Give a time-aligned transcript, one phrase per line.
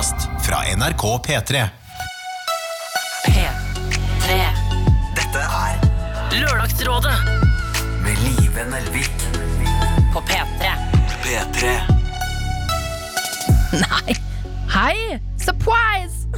[0.00, 1.68] podkast fra NRK P3.
[3.26, 4.36] P3.
[5.16, 5.82] Dette er
[6.32, 7.16] Lørdagsrådet
[8.04, 9.26] med Live Nelvik.
[10.14, 10.72] på P3.
[11.24, 11.74] P3.
[13.84, 14.16] Nei.
[14.72, 15.20] Hei!
[15.36, 16.28] Surprise!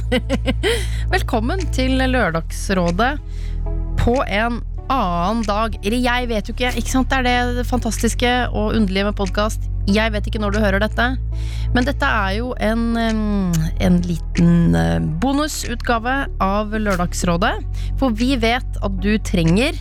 [1.15, 3.15] Velkommen til Lørdagsrådet
[4.03, 4.59] på en
[4.89, 5.79] annen dag.
[5.85, 6.75] Eller jeg vet jo ikke.
[6.83, 7.15] ikke sant?
[7.15, 9.72] Det er det fantastiske og underlige med podkast.
[9.91, 11.05] Jeg vet ikke når du hører dette,
[11.75, 12.83] men dette er jo en,
[13.83, 16.13] en liten eh, bonusutgave
[16.43, 17.57] av Lørdagsrådet.
[17.99, 19.75] For vi vet at du trenger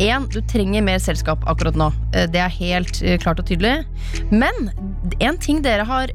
[0.00, 1.88] en, du trenger mer selskap akkurat nå.
[2.12, 3.78] Eh, Det er helt eh, klart og tydelig.
[4.28, 4.68] Men
[5.24, 6.12] en ting dere har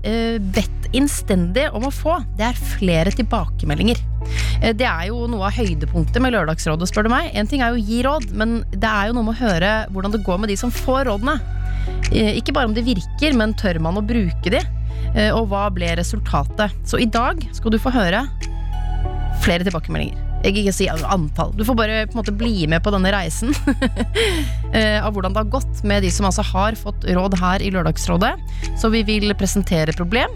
[0.53, 3.97] bedt innstendig om å få, det er flere tilbakemeldinger.
[4.77, 7.33] Det er jo noe av høydepunktet med Lørdagsrådet, spør du meg.
[7.37, 9.73] En ting er jo å gi råd, men det er jo noe med å høre
[9.91, 11.35] hvordan det går med de som får rådene.
[12.11, 14.61] Eh, Ikke bare om de virker, men tør man å bruke de?
[15.15, 16.73] Eh, Og hva ble resultatet?
[16.87, 18.25] Så i dag skal du få høre
[19.45, 20.21] flere tilbakemeldinger.
[20.45, 21.53] Jeg ikke si antall.
[21.57, 23.49] Du får bare på en måte bli med på denne reisen
[24.77, 27.71] eh, av hvordan det har gått med de som altså har fått råd her i
[27.73, 28.33] Lørdagsrådet.
[28.77, 30.29] Så vi vil presentere problem,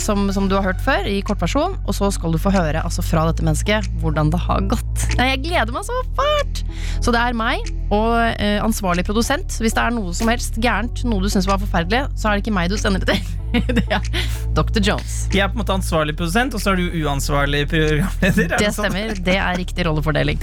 [0.00, 1.76] som, som du har hørt før, i kortversjon.
[1.86, 5.06] Og så skal du få høre altså, fra dette mennesket hvordan det har gått.
[5.18, 6.62] Nei, jeg gleder meg så fælt!
[7.04, 9.58] Så det er meg og eh, ansvarlig produsent.
[9.62, 12.46] Hvis det er noe som helst gærent, noe du syns var forferdelig, så er det
[12.46, 13.32] ikke meg du sender det til.
[13.76, 14.08] det er
[14.56, 14.80] Dr.
[14.84, 15.14] Jones.
[15.32, 18.56] Jeg er på en måte ansvarlig produsent, og så er du uansvarlig programleder.
[18.56, 18.88] er Det sånn?
[18.90, 19.14] stemmer.
[19.28, 20.40] Det er riktig rollefordeling.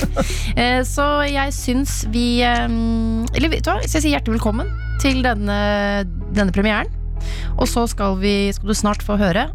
[0.55, 2.67] Eh, Så jeg syns vi eh,
[3.35, 4.69] Eller vet du hva, så jeg sier hjertelig velkommen
[5.03, 5.57] til denne,
[6.35, 6.89] denne premieren.
[7.57, 9.49] Og så skal, vi, skal du snart få høre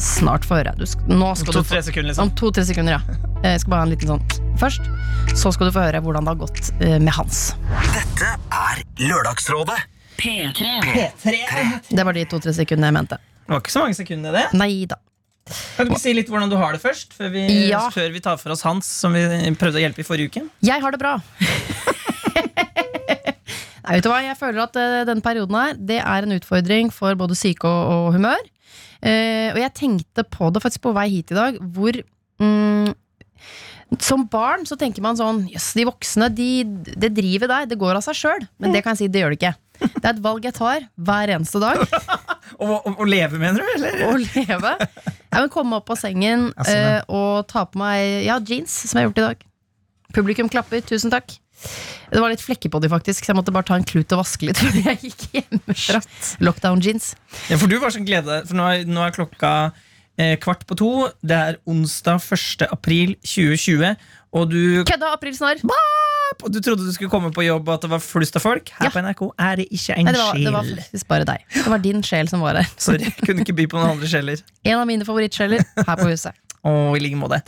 [0.00, 0.70] Snart få høre.
[0.78, 2.28] Du, sk- nå skal du få sekunder, liksom.
[2.28, 3.16] Om to-tre sekunder, ja.
[3.42, 4.22] Eh, Jeg skal bare ha en liten sånn
[4.60, 4.86] først.
[5.36, 7.40] Så skal du få høre hvordan det har gått eh, med Hans.
[7.92, 9.76] Dette er Lørdagsrådet.
[10.20, 10.62] P3.
[11.90, 13.18] Det var de to-tre sekundene jeg mente.
[13.18, 14.46] Det var ikke så mange sekunder, det.
[14.56, 15.00] Neida.
[15.76, 17.12] Kan du ikke si litt hvordan du har det først?
[17.18, 17.82] Før vi, Ja.
[17.92, 19.26] før vi tar for oss Hans, som vi
[19.58, 20.46] prøvde å hjelpe i forrige uke.
[20.64, 21.18] Jeg har det bra.
[23.90, 24.20] Vet du hva?
[24.24, 27.92] Jeg føler at uh, denne perioden her Det er en utfordring for både syke og,
[27.94, 28.42] og humør.
[29.00, 31.96] Uh, og jeg tenkte på det faktisk på vei hit i dag, hvor
[32.42, 32.90] um,
[33.98, 36.50] Som barn så tenker man sånn Jøss, de voksne, de,
[36.94, 37.72] det driver deg.
[37.72, 38.46] Det går av seg sjøl.
[38.62, 39.56] Men det kan jeg si, det gjør det ikke.
[39.80, 41.80] Det er et valg jeg tar hver eneste dag.
[42.60, 43.68] Å leve, mener du?
[43.78, 44.02] Eller?
[44.10, 44.74] Å leve.
[45.30, 46.66] Jeg vil komme opp av sengen ja.
[46.68, 49.46] eh, og ta på meg ja, jeans, som jeg har gjort i dag.
[50.16, 50.82] Publikum klapper.
[50.84, 51.32] Tusen takk.
[52.10, 54.22] Det var litt flekker på de, faktisk, så jeg måtte bare ta en klut og
[54.24, 56.00] vaske litt før jeg gikk hjemmefra.
[56.42, 57.12] Lockdown jeans.
[57.50, 59.52] Ja, for du var sånn glede For nå er, nå er klokka
[60.18, 60.90] eh, kvart på to.
[61.22, 62.66] Det er onsdag 1.
[62.70, 63.94] april 2020.
[64.30, 65.62] Og du, Kødda april aprilsnarr!
[66.40, 68.70] og du trodde du skulle komme på jobb, og at det var flust av folk.
[68.78, 68.90] Her Ja.
[68.94, 71.42] på NRK er det ikke en Nei, det var, det var faktisk bare deg.
[71.56, 72.68] Det var din sjel som var her.
[72.78, 74.44] Sorry, jeg kunne ikke by på noen andre sjeler.
[74.64, 76.38] En av mine favorittsjeler her på huset.
[76.60, 77.38] Å, i like måte.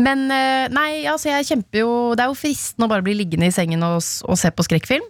[0.00, 3.50] Men eh, nei, altså jeg kjemper jo Det er jo fristende å bare bli liggende
[3.50, 5.04] i sengen og, og se på skrekkfilm.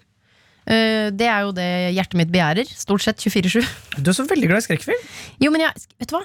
[0.67, 2.67] Eh, det er jo det hjertet mitt begjærer.
[2.67, 3.63] Stort sett 24-7.
[3.99, 5.07] Du er så veldig glad i skrekkfilm.
[5.43, 6.25] Jo, men jeg, vet du hva?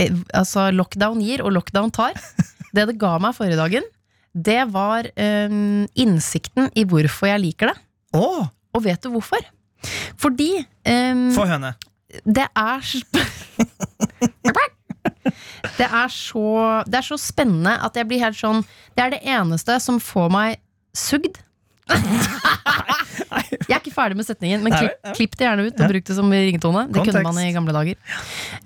[0.00, 2.18] Eh, altså, lockdown gir, og lockdown tar.
[2.72, 3.88] Det det ga meg forrige dagen,
[4.32, 7.74] det var um, innsikten i hvorfor jeg liker det.
[8.16, 8.46] Oh.
[8.72, 9.44] Og vet du hvorfor?
[10.16, 10.54] Fordi
[10.88, 11.74] um, Få høne.
[12.24, 12.86] det er
[15.78, 16.44] Det er så
[16.88, 18.64] Det er så spennende at jeg blir helt sånn
[18.96, 20.58] Det er det eneste som får meg
[20.96, 21.38] sugd.
[21.92, 26.16] Jeg er ikke ferdig med setningen, men klipp, klipp det gjerne ut og bruk det
[26.16, 26.84] som ringetone.
[26.92, 27.98] Det kunne man i gamle dager.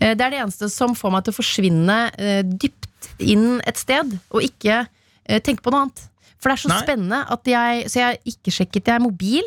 [0.00, 3.78] Eh, Det er det eneste som får meg til å forsvinne eh, dypt inn et
[3.80, 6.04] sted, og ikke eh, tenke på noe annet.
[6.36, 6.80] For det er så Nei.
[6.84, 9.46] spennende at jeg Så jeg ikke sjekket jeg mobil,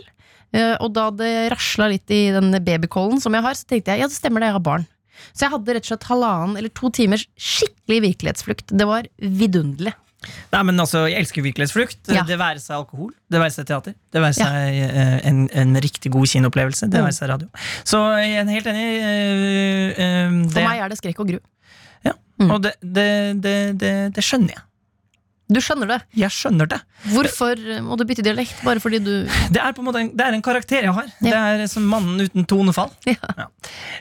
[0.54, 4.04] eh, og da det rasla litt i den babykollen som jeg har, så tenkte jeg
[4.04, 4.88] ja, det stemmer det, jeg har barn.
[5.34, 8.72] Så jeg hadde rett og slett halvannen eller to timers skikkelig virkelighetsflukt.
[8.78, 9.94] Det var vidunderlig.
[10.52, 12.10] Nei, men altså, Jeg elsker virkelighetsflukt.
[12.12, 12.26] Ja.
[12.28, 14.90] Det være seg alkohol, det være seg teater, det være seg ja.
[15.30, 17.06] en, en riktig god kinoopplevelse, det Mm.
[17.08, 17.48] være seg radio.
[17.88, 18.88] Så jeg er helt enig.
[19.00, 21.40] eh, eh, For det, meg er det skrekk og gru.
[22.04, 22.14] ja.
[22.40, 22.52] Mm.
[22.52, 23.08] Og det, det,
[23.44, 24.64] det, det, det skjønner jeg.
[25.50, 25.98] Du skjønner det.
[26.14, 26.78] Jeg skjønner det.
[27.10, 28.60] Hvorfor må du bytte dialekt?
[28.62, 29.14] Bare fordi du
[29.56, 31.08] Det er på en måte en, det er en karakter jeg har.
[31.26, 31.32] Ja.
[31.32, 32.92] Det er som mannen uten tonefall.
[33.10, 33.16] Ja.
[33.40, 33.48] Ja.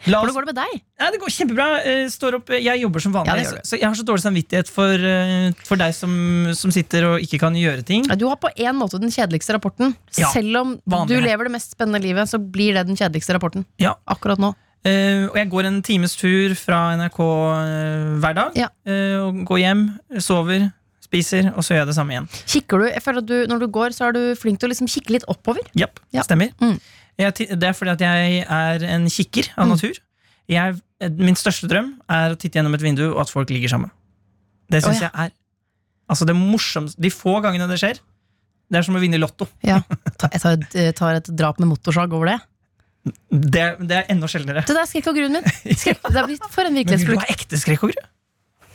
[0.05, 0.75] Hvordan går det med deg?
[1.01, 1.67] Ja, det går kjempebra.
[1.89, 3.59] Eh, Står opp, jeg jobber som vanlig, du.
[3.65, 6.13] så jeg har så dårlig samvittighet for, eh, for deg som,
[6.59, 8.07] som sitter og ikke kan gjøre ting.
[8.21, 9.95] Du har på en måte den kjedeligste rapporten.
[10.13, 11.17] Selv om vanlig.
[11.17, 13.65] du lever det mest spennende livet, så blir det den kjedeligste rapporten.
[13.81, 13.97] Ja.
[14.11, 14.53] Akkurat nå.
[14.87, 18.59] Uh, og jeg går en times tur fra NRK uh, hver dag.
[18.59, 18.69] Ja.
[18.87, 19.83] Uh, og går hjem,
[20.23, 20.69] sover,
[21.09, 22.29] spiser, og så gjør jeg det samme igjen.
[22.53, 24.73] Kikker du, jeg føler at du, Når du går, så er du flink til å
[24.75, 25.65] liksom kikke litt oppover.
[25.75, 26.23] Ja, Ja.
[26.27, 26.53] stemmer.
[26.61, 26.77] Mm.
[27.19, 29.73] Jeg, det er fordi at jeg er en kikker av Mm.
[29.75, 29.97] natur.
[30.49, 30.77] Jeg,
[31.19, 33.91] min største drøm er å titte gjennom et vindu, og at folk ligger sammen.
[34.71, 35.11] Det syns oh, ja.
[35.11, 35.35] jeg er
[36.09, 37.99] Altså det morsomste De få gangene det skjer,
[38.71, 39.47] det er som å vinne i Lotto.
[39.65, 39.81] Ja.
[40.33, 42.39] Jeg tar et, eh, tar et drap med motorsag over det.
[43.33, 44.63] Det, det er enda sjeldnere.
[44.69, 45.45] Det er skrekk og gruen min.
[45.73, 47.25] Skrekk, det er for en Men vil du virkelighetsflukt.
[47.25, 48.03] ha ekte skrekk og gru?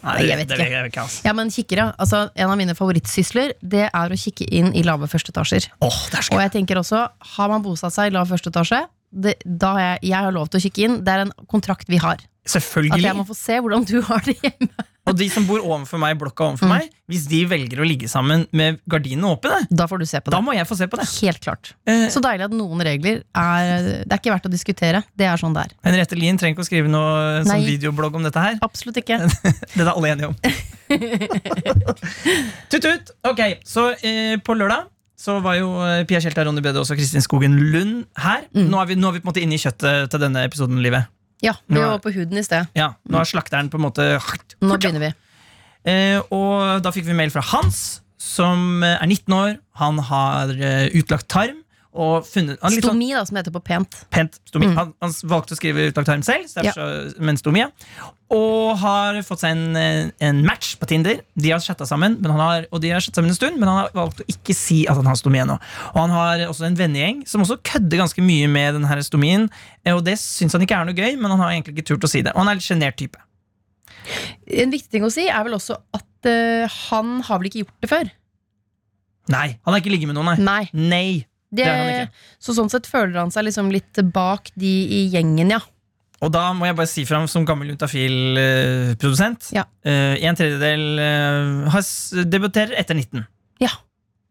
[0.04, 0.68] Nei, Jeg vet ikke.
[0.90, 1.22] Ikke altså.
[1.26, 5.08] Ja, men kikkere, altså En av mine favorittsysler Det er å kikke inn i lave
[5.12, 5.70] førsteetasjer.
[5.80, 7.06] Er så Og jeg tenker også,
[7.38, 10.50] Har man bosatt seg i lav første etasje, det, da har jeg, jeg har lov
[10.50, 11.00] til å kikke inn.
[11.06, 12.18] Det er en kontrakt vi har.
[12.44, 14.74] At jeg må få se hvordan du har det hjemme.
[15.08, 16.74] Og de som bor overfor meg, blokka overfor Mm.
[16.78, 20.32] meg, hvis de velger å ligge sammen med gardinene åpne, Da får du se på
[20.32, 20.46] da det.
[20.48, 21.08] må jeg få se på det.
[21.22, 21.74] Helt klart.
[21.86, 25.04] Eh, Så deilig at noen regler er Det er ikke verdt å diskutere.
[25.16, 25.72] Det er sånn det er.
[25.84, 28.56] Henriette Lien trenger ikke å skrive noe sånn videoblogg om dette her.
[28.62, 29.20] Absolutt ikke.
[29.76, 30.36] Det er alle enige om.
[32.72, 33.12] Tut-tut!
[33.28, 34.88] Ok, så eh, på lørdag
[35.24, 38.44] så var jo eh, Pia Kjelta, Ronny Bede og Kristin Skogen Lund her.
[38.52, 38.68] Mm.
[38.68, 40.82] Nå, er vi, nå er vi på en måte inne i kjøttet til denne episoden.
[40.84, 41.08] Livet.
[41.44, 42.70] Ja, vi var på huden i sted.
[42.78, 44.06] Ja, Nå er slakteren på en måte
[44.64, 45.12] Nå begynner vi.
[45.92, 49.58] Eh, og da fikk vi mail fra Hans, som eh, er 19 år.
[49.82, 51.63] Han har eh, utlagt tarm.
[51.94, 54.00] Funnet, han litt sånn Stomi, da, som heter på pent.
[54.14, 54.72] pent stomi.
[54.72, 54.78] Mm.
[54.80, 56.74] Han, han valgte å skrive utlagt tarm selv, ja.
[56.74, 56.88] så,
[57.22, 57.68] men stomi, ja.
[58.34, 61.22] og har fått seg en, eh, en match på Tinder.
[61.38, 63.70] De har chatta sammen, men han har, og de har chattet sammen en stund, men
[63.70, 65.60] han har valgt å ikke si at han har stomi ennå.
[65.92, 69.46] Og han har også en vennegjeng som også kødder ganske mye med denne stomien.
[69.86, 72.10] eh, Og det syns han ikke er noe gøy, men han har egentlig ikke turt
[72.10, 72.34] å si det.
[72.34, 73.22] Og han er litt sjenert type.
[74.50, 77.86] En viktig ting å si er vel også at uh, han har vel ikke gjort
[77.86, 78.10] det før.
[79.32, 80.66] Nei, han har ikke ligget med noen, nei.
[80.74, 80.90] Nei.
[80.92, 81.28] Nei.
[81.54, 82.08] Det, Det
[82.42, 85.62] så sånn sett føler han seg liksom litt bak de i gjengen, ja.
[86.24, 89.50] Og da må jeg bare si fram som gammel Juntafil-produsent.
[89.56, 89.66] Ja.
[89.84, 91.80] en tredjedel eh,
[92.32, 93.26] debuterer etter 19.
[93.64, 93.74] Ja.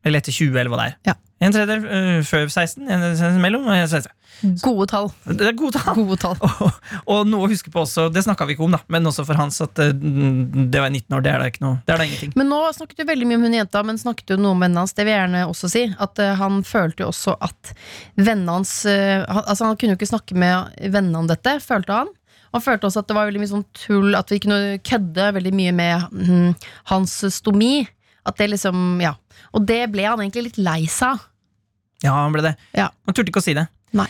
[0.04, 0.96] Eller etter 20, eller hva det er.
[1.12, 1.14] Ja.
[1.42, 3.64] En tredjedel uh, før 16, en tredjedel mellom.
[3.70, 4.18] en tredjedel-
[4.62, 5.08] Gode tall.
[5.38, 5.94] Det er gode tall.
[5.94, 6.38] Gode tall.
[6.64, 6.78] Og,
[7.14, 9.38] og noe å huske på også, det snakka vi ikke om, da men også for
[9.38, 11.22] Hans at uh, det var 19 år.
[11.22, 11.78] Det er da ikke noe.
[11.86, 12.32] Det er da ingenting.
[12.38, 14.82] Men nå snakket du veldig mye om hun jenta, men snakket du noe om vennene
[14.82, 14.96] hans?
[14.96, 15.84] Det vil jeg gjerne også si.
[16.02, 17.74] At uh, han følte jo også at
[18.18, 22.10] vennene hans han, Altså Han kunne jo ikke snakke med vennene om dette, følte han.
[22.52, 25.52] Han følte også at det var veldig mye sånn tull, at vi kunne kødde veldig
[25.56, 26.48] mye med mm,
[26.90, 27.76] hans stomi.
[28.28, 29.14] At det liksom, ja
[29.52, 31.26] Og det ble han egentlig litt lei seg av.
[32.02, 32.54] Ja, han ble det.
[32.74, 32.88] Ja.
[33.06, 33.66] Han turte ikke å si det.
[33.94, 34.08] Nei.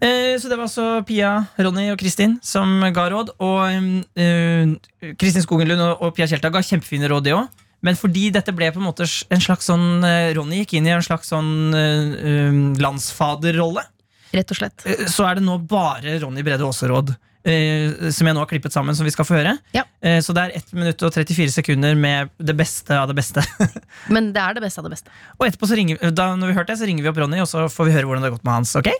[0.00, 3.34] Eh, Så det var altså Pia, Ronny og Kristin som ga råd.
[3.44, 3.60] Og
[4.16, 7.60] eh, Kristin Skogenlund og, og Pia Tjelta ga kjempefine råd, de òg.
[7.84, 10.94] Men fordi dette ble på en måte en slags sånn eh, Ronny gikk inn i
[10.94, 13.84] en slags sånn eh, eh, landsfaderrolle,
[14.34, 14.86] Rett og slett.
[14.88, 17.12] eh, så er det nå bare Ronny Brede Aase-råd.
[17.44, 19.56] Eh, som jeg nå har klippet sammen, som vi skal få høre.
[19.76, 19.84] Ja.
[20.04, 23.44] Eh, så det er 1 minutt og 34 sekunder med det beste av det beste.
[24.14, 25.12] Men det er det beste av det beste.
[25.38, 27.40] og etterpå så ringer, da, når vi har hørt det, så ringer vi opp Ronny,
[27.44, 28.74] og så får vi høre hvordan det har gått med hans.
[28.80, 28.90] ok?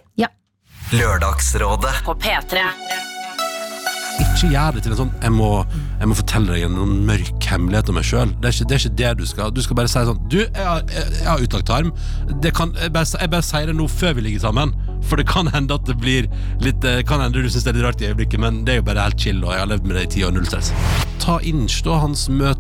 [0.94, 1.94] Lørdagsrådet.
[2.05, 2.61] På P3.
[4.20, 5.49] Ikke gjør det til en sånn jeg må,
[5.99, 8.31] jeg må fortelle deg en sånn mørk hemmelighet om meg sjøl.
[8.43, 9.50] Det, er ikke- det er ikke det du skal.
[9.50, 11.91] Du skal bare si sånn Du, jeg har, jeg, jeg har utlagt tarm.
[12.44, 14.75] Det kan, jeg, bare, jeg bare sier det nå før vi ligger sammen.
[15.09, 16.29] For det kan hende at det blir
[16.65, 18.81] litt Det kan hende du syns det er litt rart i øyeblikket, men det er
[18.81, 20.73] jo bare helt chill, og jeg har levd med det i ti år, null stress.
[21.23, 22.54] Ta inch da hans møte,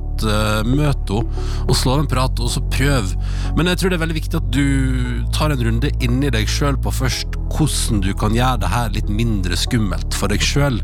[0.68, 3.12] møte henne, og slå av en prat, og så prøv.
[3.58, 6.78] Men jeg tror det er veldig viktig at du tar en runde inni deg sjøl
[6.80, 10.80] på først hvordan du kan gjøre det her litt mindre skummelt for deg sjøl.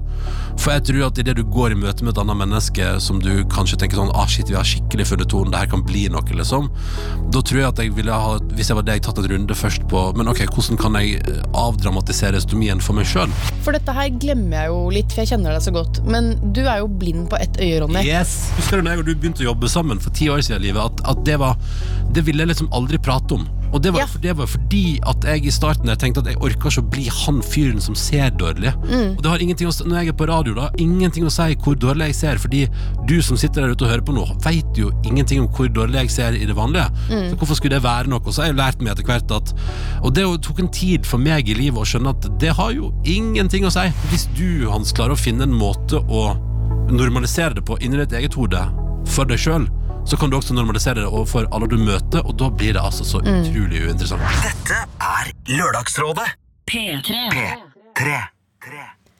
[0.60, 3.30] For jeg tror at idet du går i møte med et annet menneske som du
[3.50, 6.36] kanskje tenker sånn ah shit, vi har skikkelig funnet tonen, det her kan bli noe,
[6.36, 6.68] liksom.
[7.32, 9.86] Da tror jeg at jeg ville ha, hvis jeg var deg, tatt en runde først
[9.90, 13.30] på Men ok, hvordan kan jeg eh, avdramatisere estomien for meg sjøl?
[13.64, 16.02] For dette her glemmer jeg jo litt, for jeg kjenner deg så godt.
[16.10, 18.04] Men du er jo blind på ett øye, Ronny.
[18.06, 18.50] Yes.
[18.58, 20.82] Husker du når jeg og du begynte å jobbe sammen for ti år siden, livet,
[20.82, 21.56] at, at det var
[22.12, 23.44] Det ville jeg liksom aldri prate om.
[23.72, 24.06] Og det var, Ja.
[24.06, 26.90] for det var fordi at jeg i starten jeg tenkte at jeg orker ikke å
[26.90, 28.72] bli han fyren som ser dårlig.
[29.14, 31.76] Og det har ingenting å, Når jeg er på radio, da, ingenting å si hvor
[31.78, 32.64] dårlig jeg ser, fordi
[33.06, 36.02] du som sitter der ute og hører på nå, vet jo ingenting om hvor dårlig
[36.02, 36.90] jeg ser i det vanlige.
[37.30, 38.18] Så hvorfor skulle det være noe?
[38.26, 39.54] Og så har jeg lært meg etter hvert at
[40.02, 42.90] Og det tok en tid for meg i livet å skjønne at det har jo
[43.04, 43.86] ingenting å si.
[44.10, 46.34] Hvis du, Hans, klarer å finne en måte å
[46.90, 48.58] normalisere det på inni ditt eget hode
[49.08, 49.66] for deg sjøl,
[50.08, 53.04] så kan du også normalisere det overfor alle du møter, og da blir det altså
[53.06, 54.24] så utrolig uinteressant.
[54.44, 56.28] Dette er Lørdagsrådet.
[56.70, 57.20] P3.
[57.98, 58.20] P3.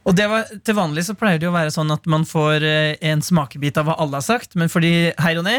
[0.08, 2.64] Og det var, Til vanlig så pleier det jo å være sånn at man får
[2.66, 5.58] eh, en smakebit av hva alle har sagt, men fordi Hei, Ronny.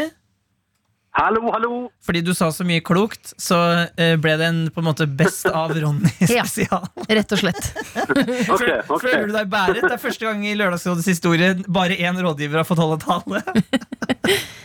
[1.12, 1.70] Hallo, hallo!
[2.00, 3.56] Fordi du sa så mye klokt, så
[4.00, 6.78] eh, ble det en på en måte best av Ronny Ja.
[7.04, 7.68] Rett og slett.
[8.54, 9.10] okay, okay.
[9.10, 9.82] Føler du deg bæret?
[9.84, 13.42] Det er første gang i Lørdagsrådets historie bare én rådgiver har fått holde tale.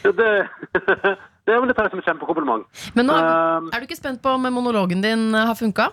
[0.08, 0.28] Det,
[1.44, 2.64] det er vel et som et kjempekompliment.
[2.96, 5.90] Men nå Um, er du ikke spent på om monologen din har funka?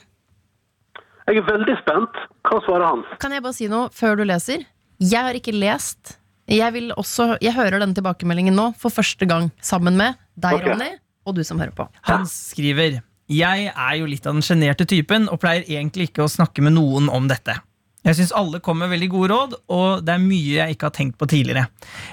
[1.27, 2.21] jeg er veldig spent.
[2.47, 3.03] Hva svarer han?
[3.19, 4.63] Kan jeg bare si noe før du leser?
[5.03, 6.19] Jeg har ikke lest.
[6.51, 10.75] Jeg, vil også, jeg hører denne tilbakemeldingen nå for første gang sammen med deg, okay.
[10.75, 10.91] Ronny,
[11.25, 11.87] og du som hører på.
[12.09, 13.01] Han skriver
[13.33, 16.77] Jeg er jo litt av den sjenerte typen og pleier egentlig ikke å snakke med
[16.77, 17.57] noen om dette.
[18.05, 20.97] Jeg syns alle kom med veldig gode råd, og det er mye jeg ikke har
[20.99, 21.71] tenkt på tidligere.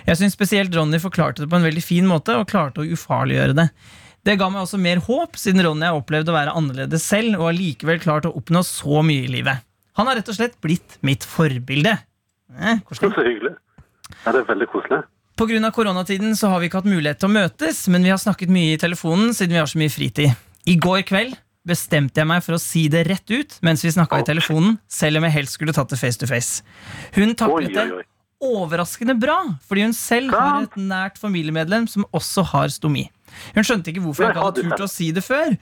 [0.07, 3.57] Jeg syns spesielt Ronny forklarte det på en veldig fin måte og klarte å ufarliggjøre
[3.57, 3.67] det.
[4.23, 7.49] Det ga meg også mer håp, siden Ronny har opplevd å være annerledes selv og
[7.49, 9.65] allikevel klart å oppnå så mye i livet.
[9.99, 11.97] Han har rett og slett blitt mitt forbilde.
[12.55, 12.79] Eh.
[12.95, 13.57] Så hyggelig.
[14.25, 15.01] Ja, det er veldig koselig.
[15.41, 18.51] Av koronatiden så har vi ikke hatt mulighet til å møtes, men vi har snakket
[18.53, 20.35] mye i telefonen siden vi har så mye fritid.
[20.69, 21.33] I går kveld
[21.65, 25.17] bestemte jeg meg for å si det rett ut mens vi snakka i telefonen, selv
[25.17, 26.61] om jeg helst skulle tatt det face to face.
[27.17, 27.87] Hun taklet det
[28.41, 33.07] overraskende bra, fordi hun selv har et nært familiemedlem som også har stomi.
[33.55, 35.53] Hun skjønte ikke hvorfor jeg ikke hadde turt å si det før,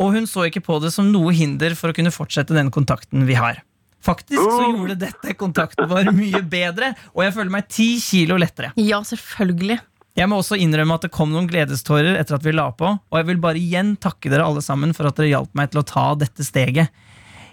[0.00, 3.24] og hun så ikke på det som noe hinder for å kunne fortsette den kontakten
[3.28, 3.62] vi har.
[4.06, 8.70] Faktisk så gjorde dette kontakten vår mye bedre, og jeg føler meg ti kilo lettere.
[8.78, 9.80] Ja, selvfølgelig.
[10.16, 13.18] Jeg må også innrømme at det kom noen gledestårer etter at vi la på, og
[13.20, 15.88] jeg vil bare igjen takke dere alle sammen for at dere hjalp meg til å
[15.90, 16.88] ta dette steget.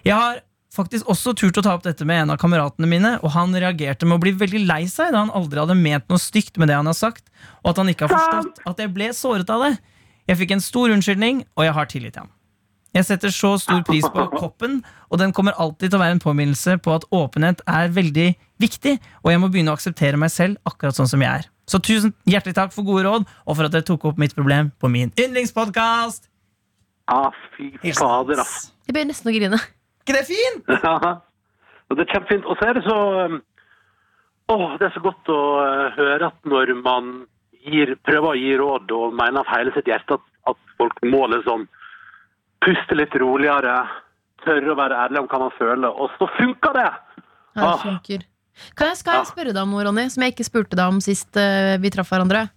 [0.07, 0.39] Jeg har
[0.73, 4.07] faktisk også turt å ta opp dette med en av kameratene mine, og han reagerte
[4.07, 6.79] med å bli veldig lei seg da han aldri hadde ment noe stygt med det
[6.79, 7.27] han har sagt,
[7.65, 9.73] og at han ikke har forstått at jeg ble såret av det.
[10.31, 12.31] Jeg fikk en stor unnskyldning, og jeg har tillit til ham.
[12.93, 16.23] Jeg setter så stor pris på koppen, og den kommer alltid til å være en
[16.23, 18.27] påminnelse på at åpenhet er veldig
[18.61, 21.49] viktig, og jeg må begynne å akseptere meg selv akkurat sånn som jeg er.
[21.69, 24.69] Så tusen hjertelig takk for gode råd, og for at dere tok opp mitt problem
[24.79, 26.29] på min yndlingspodkast!
[27.11, 28.71] Ah, fy fader, ass.
[28.87, 29.59] Jeg begynner nesten å grine.
[30.03, 30.69] ikke det fint?
[30.83, 31.19] Ja.
[31.93, 32.45] Det er kjempefint.
[32.49, 32.95] Og så er det så
[33.29, 33.35] um,
[34.49, 37.11] Åh, det er så godt å uh, høre at når man
[37.67, 41.27] gir, prøver å gi råd og mener av hele sitt hjerte at, at folk må
[41.31, 41.67] liksom
[42.63, 43.75] puste litt roligere,
[44.45, 46.89] tørre å være ærlig om hva man føler, og så funker det!
[47.53, 47.77] Ja, det Ah.
[47.83, 48.19] funker.
[48.77, 50.99] Kan jeg, skal jeg spørre deg om noe, Ronny, som jeg ikke spurte deg om
[51.01, 52.47] sist eh, vi traff hverandre?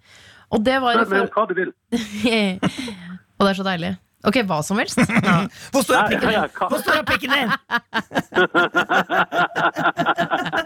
[0.53, 1.71] Og det var Spør Men, men hva du vil.
[3.37, 3.93] Og det er så deilig.
[4.27, 4.99] Ok, hva som helst?
[5.27, 5.37] Ja.
[5.73, 6.41] Hvor står pikken din?
[6.59, 7.49] Hvor stor er pikken din?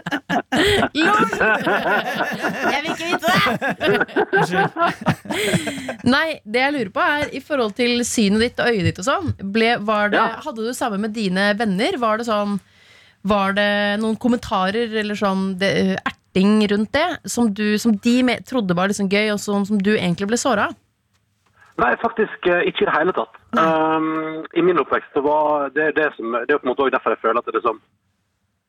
[0.97, 1.25] Lol!
[2.71, 3.37] Jeg vil ikke vite det!
[6.11, 9.07] Nei, det jeg lurer på er i forhold til synet ditt og øyet ditt og
[9.07, 9.31] sånn.
[9.53, 10.21] Ble, var det.
[10.45, 11.97] Hadde du sammen med dine venner?
[12.01, 12.59] Var det sånn
[13.27, 17.09] Var det noen kommentarer eller sånn det, erting rundt det?
[17.29, 20.39] Som, du, som de med, trodde var liksom gøy, og som, som du egentlig ble
[20.41, 20.77] såra av?
[21.81, 23.37] Nei, faktisk eh, ikke i det hele tatt.
[23.57, 26.95] Um, I min oppvekst så var det det som Det er på en måte også
[26.95, 28.00] derfor jeg føler at det er liksom eh,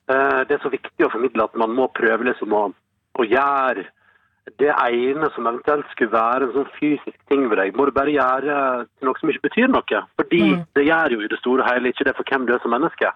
[0.09, 2.63] Det er så viktig å formidle at man må prøve liksom å,
[3.15, 3.85] å gjøre
[4.59, 8.11] det ene som eventuelt skulle være en sånn fysisk ting ved deg, må du bare
[8.11, 8.57] gjøre
[8.99, 10.01] til noe som ikke betyr noe.
[10.19, 10.65] Fordi Mm.
[10.75, 12.75] det gjør jo i det store og hele ikke det for hvem du er som
[12.75, 13.13] menneske.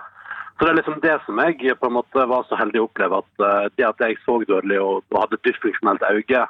[0.57, 3.19] Så det er liksom det som jeg på en måte var så heldig å oppleve,
[3.19, 6.47] at eh, det at jeg så dårlig og, og hadde et dysfunksjonelt øye,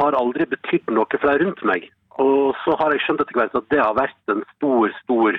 [0.00, 1.88] har aldri betydd noe for de rundt meg.
[2.18, 5.38] Og så har jeg skjønt etter hvert at det har vært en stor, stor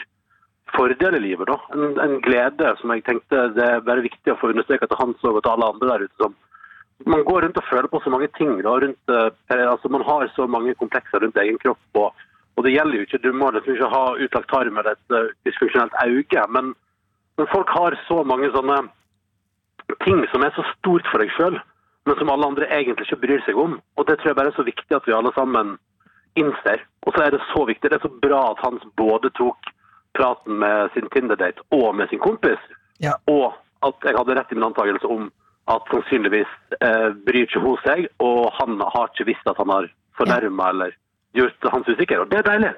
[0.76, 1.48] fordel i livet.
[1.48, 1.58] da.
[1.74, 5.24] En, en glede som jeg tenkte det er bare viktig å få understreke til Hans
[5.24, 6.18] og til alle andre der ute.
[6.22, 6.36] som
[7.06, 8.62] Man går rundt og føler på så mange ting.
[8.62, 11.84] da, rundt, eh, altså Man har så mange komplekser rundt egen kropp.
[11.94, 12.14] Og,
[12.56, 15.30] og det gjelder jo ikke, Du må liksom ikke ha utlagt tarm eller et uh,
[15.46, 16.48] dysfunksjonelt øye.
[16.50, 16.74] Men,
[17.38, 18.82] men folk har så mange sånne
[20.06, 21.58] ting som er så stort for deg sjøl,
[22.06, 23.80] men som alle andre egentlig ikke bryr seg om.
[23.98, 25.78] Og det tror jeg bare er så viktig at vi alle sammen
[26.40, 26.82] innser.
[27.06, 29.74] Og så er det så viktig, det er så bra at Hans både tok
[30.18, 32.60] praten med sin Tinder-date og med sin kompis,
[33.02, 33.14] Ja.
[33.28, 33.54] og
[33.84, 35.32] at jeg hadde rett i min antakelse om
[35.68, 36.52] at sannsynligvis
[36.82, 40.92] eh, bryr ikke hun seg, og han har ikke visst at han har fornærma eller
[41.34, 42.20] gjort hans usikker.
[42.22, 42.74] Og det er deilig.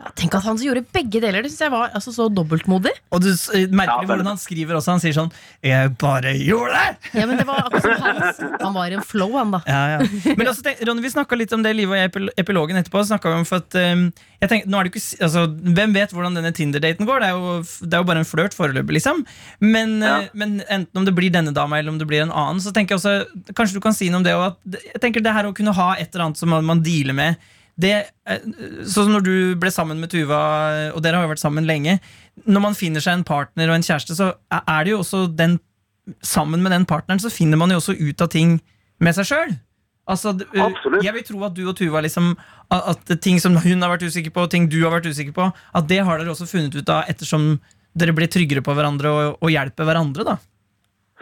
[0.00, 1.42] Ja, tenk at han som gjorde begge deler.
[1.44, 2.92] Det synes jeg var altså, så dobbeltmodig.
[3.12, 4.94] Og du eh, merker Ja, hvordan han skriver også.
[4.94, 5.28] Han sier sånn
[5.62, 9.02] 'Jeg bare gjorde det!' Ja, men det var akkurat som han, han var i en
[9.04, 9.60] flow, han da.
[9.68, 9.98] Ja, ja.
[10.38, 13.04] Men altså, tenk, Ronny, vi snakka litt om det livet og jeg epil- epilogen etterpå.
[13.04, 14.06] vi om for at, um,
[14.40, 15.44] jeg tenker, nå er det ikke, altså,
[15.76, 17.20] Hvem vet hvordan denne Tinder-daten går?
[17.20, 19.24] Det er, jo, det er jo bare en flørt foreløpig, liksom.
[19.60, 20.20] Men, Ja.
[20.22, 22.72] eh, men enten om det blir denne dama eller om det blir en annen, så
[22.72, 24.56] tenker jeg også Kanskje du kan si noe om det og at,
[24.94, 27.36] Jeg tenker det her å kunne ha et eller annet som man, man dealer med
[27.78, 28.38] det, eh,
[28.84, 31.98] Sånn som når du ble sammen med Tuva, og dere har jo vært sammen lenge.
[32.46, 35.58] Når man finner seg en partner og en kjæreste, så er- det jo også den
[36.22, 38.60] sammen med den partneren så finner man jo også ut av ting
[38.98, 39.58] med seg sjøl.
[40.08, 41.04] Altså, Absolutt.
[41.04, 42.36] jeg vil tro at du og Tuva liksom,
[42.70, 45.52] at ting som hun har vært usikker på, og ting du har vært usikker på,
[45.74, 47.60] at det har dere også funnet ut av ettersom
[47.96, 50.24] dere blir tryggere på hverandre og, og hjelper hverandre.
[50.24, 50.36] da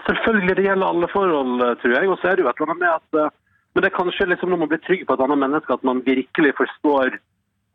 [0.09, 2.09] Selvfølgelig, det gjelder alle forhold, eh, tror jeg.
[2.09, 3.31] Og så er det jo et eller annet med at eh,
[3.75, 6.04] Men det er kanskje liksom når man blir trygg på et annet menneske, at man
[6.06, 7.18] virkelig forstår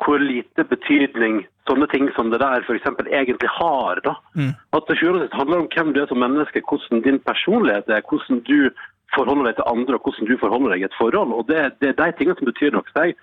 [0.04, 2.88] hvor lite betydning sånne ting som det der f.eks.
[3.06, 4.02] egentlig har.
[4.04, 4.16] da.
[4.36, 4.52] Mm.
[4.76, 4.98] At det
[5.38, 8.74] handler om hvem du er som menneske, hvordan din personlighet er, hvordan du
[9.16, 11.32] forholder deg til andre, og hvordan du forholder deg i et forhold.
[11.38, 12.86] Og det, det er de tingene som betyr noe.
[12.90, 13.16] for jeg,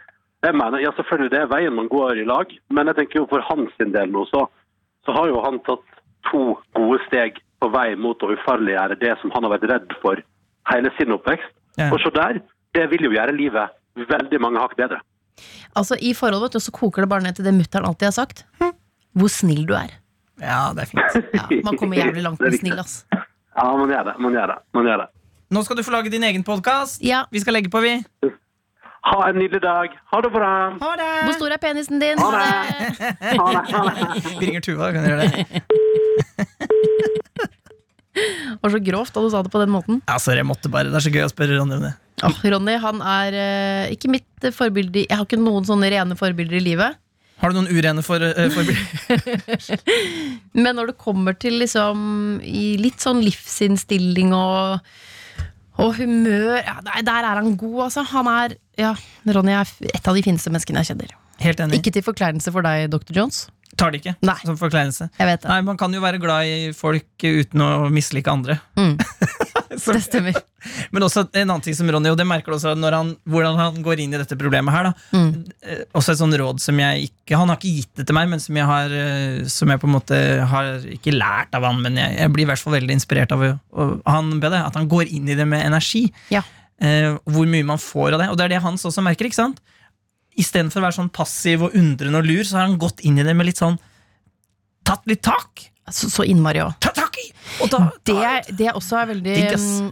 [0.47, 3.31] jeg mener, ja selvfølgelig det er veien man går i lag, men jeg tenker jo
[3.33, 4.47] for hans del nå, så,
[5.05, 5.85] så har jo han tatt
[6.31, 6.45] to
[6.79, 10.23] gode steg på vei mot å ufarliggjøre det som han har vært redd for
[10.71, 11.53] hele sin oppvekst.
[11.79, 11.91] Ja.
[11.91, 12.41] Og så der,
[12.77, 13.77] det vil jo gjøre livet
[14.11, 15.01] veldig mange hakk bedre.
[15.79, 18.17] Altså I forhold vet du, så koker det bare ned til det mutter'n alltid har
[18.17, 18.45] sagt.
[19.17, 19.97] Hvor snill du er.
[20.41, 21.33] Ja, det er fint.
[21.35, 23.05] Ja, man kommer jævlig langt med snill, ass.
[23.13, 24.15] Ja, man gjør det.
[24.23, 24.59] Man gjør det.
[24.77, 25.09] Man gjør det.
[25.51, 27.03] Nå skal du få lage din egen podkast.
[27.03, 27.25] Ja.
[27.35, 27.97] Vi skal legge på, vi.
[29.11, 29.97] Ha en nydelig dag.
[30.13, 30.51] Ha det bra.
[30.79, 31.09] Ha det!
[31.27, 32.21] Hvor stor er penisen din?
[32.21, 32.41] Ha det.
[33.41, 33.63] Ha det.
[33.73, 34.23] Ha det.
[34.39, 35.31] Vi ringer Tuva, kan du gjøre det?
[38.11, 40.03] Det var så grovt da du sa det på den måten.
[40.05, 40.93] Ja, sorry, jeg måtte bare.
[40.93, 41.95] Det er så gøy å spørre Ronny om det.
[42.27, 45.03] Åh, Ronny han er eh, ikke mitt eh, forbilde.
[45.03, 46.99] i- Jeg har ikke noen sånne rene forbilder i livet.
[47.41, 49.81] Har du noen urene for, uh, forbilder?
[50.65, 52.03] Men når det kommer til liksom
[52.45, 54.83] i litt sånn livsinnstilling og,
[55.81, 58.05] og humør ja, der, der er han god, altså.
[58.13, 58.93] Han er ja,
[59.29, 61.17] Ronny er et av de fineste menneskene jeg kjenner.
[61.41, 61.81] Helt enig.
[61.81, 63.17] Ikke til forkleinelse for deg, Dr.
[63.17, 63.47] Jones.
[63.81, 64.35] Tar det ikke Nei.
[64.45, 65.07] som forkleinelse.
[65.17, 65.49] Jeg vet det.
[65.49, 68.59] Nei, Man kan jo være glad i folk uten å mislike andre.
[68.77, 68.99] Mm.
[69.81, 70.37] Så- Det stemmer.
[70.93, 73.57] Men også en annen ting som Ronny, og det merker du også når han, hvordan
[73.57, 74.91] han går inn i dette problemet her.
[74.91, 74.93] Da.
[75.17, 75.31] Mm.
[75.65, 78.29] Eh, Også et sånn råd som jeg ikke Han har ikke gitt det til meg,
[78.29, 80.19] men som jeg har eh, Som jeg på en måte
[80.53, 83.45] har ikke lært av han, men jeg, jeg blir i hvert fall veldig inspirert av
[84.05, 84.63] han bedre.
[84.69, 86.07] At han går inn i det med energi.
[86.35, 86.43] Ja.
[86.81, 88.29] Eh, hvor mye man får av det.
[88.33, 89.29] Og det er det Hans også merker.
[89.31, 89.61] ikke sant?
[90.41, 93.25] Istedenfor å være sånn passiv og undrende og lur, så har han gått inn i
[93.27, 93.81] det med litt sånn
[94.87, 95.67] Tatt litt tak!
[95.91, 96.77] Så, så innmari òg.
[97.11, 97.31] Ta tak i!
[97.65, 99.91] Og da, Det, det jeg også er veldig Digg, mm,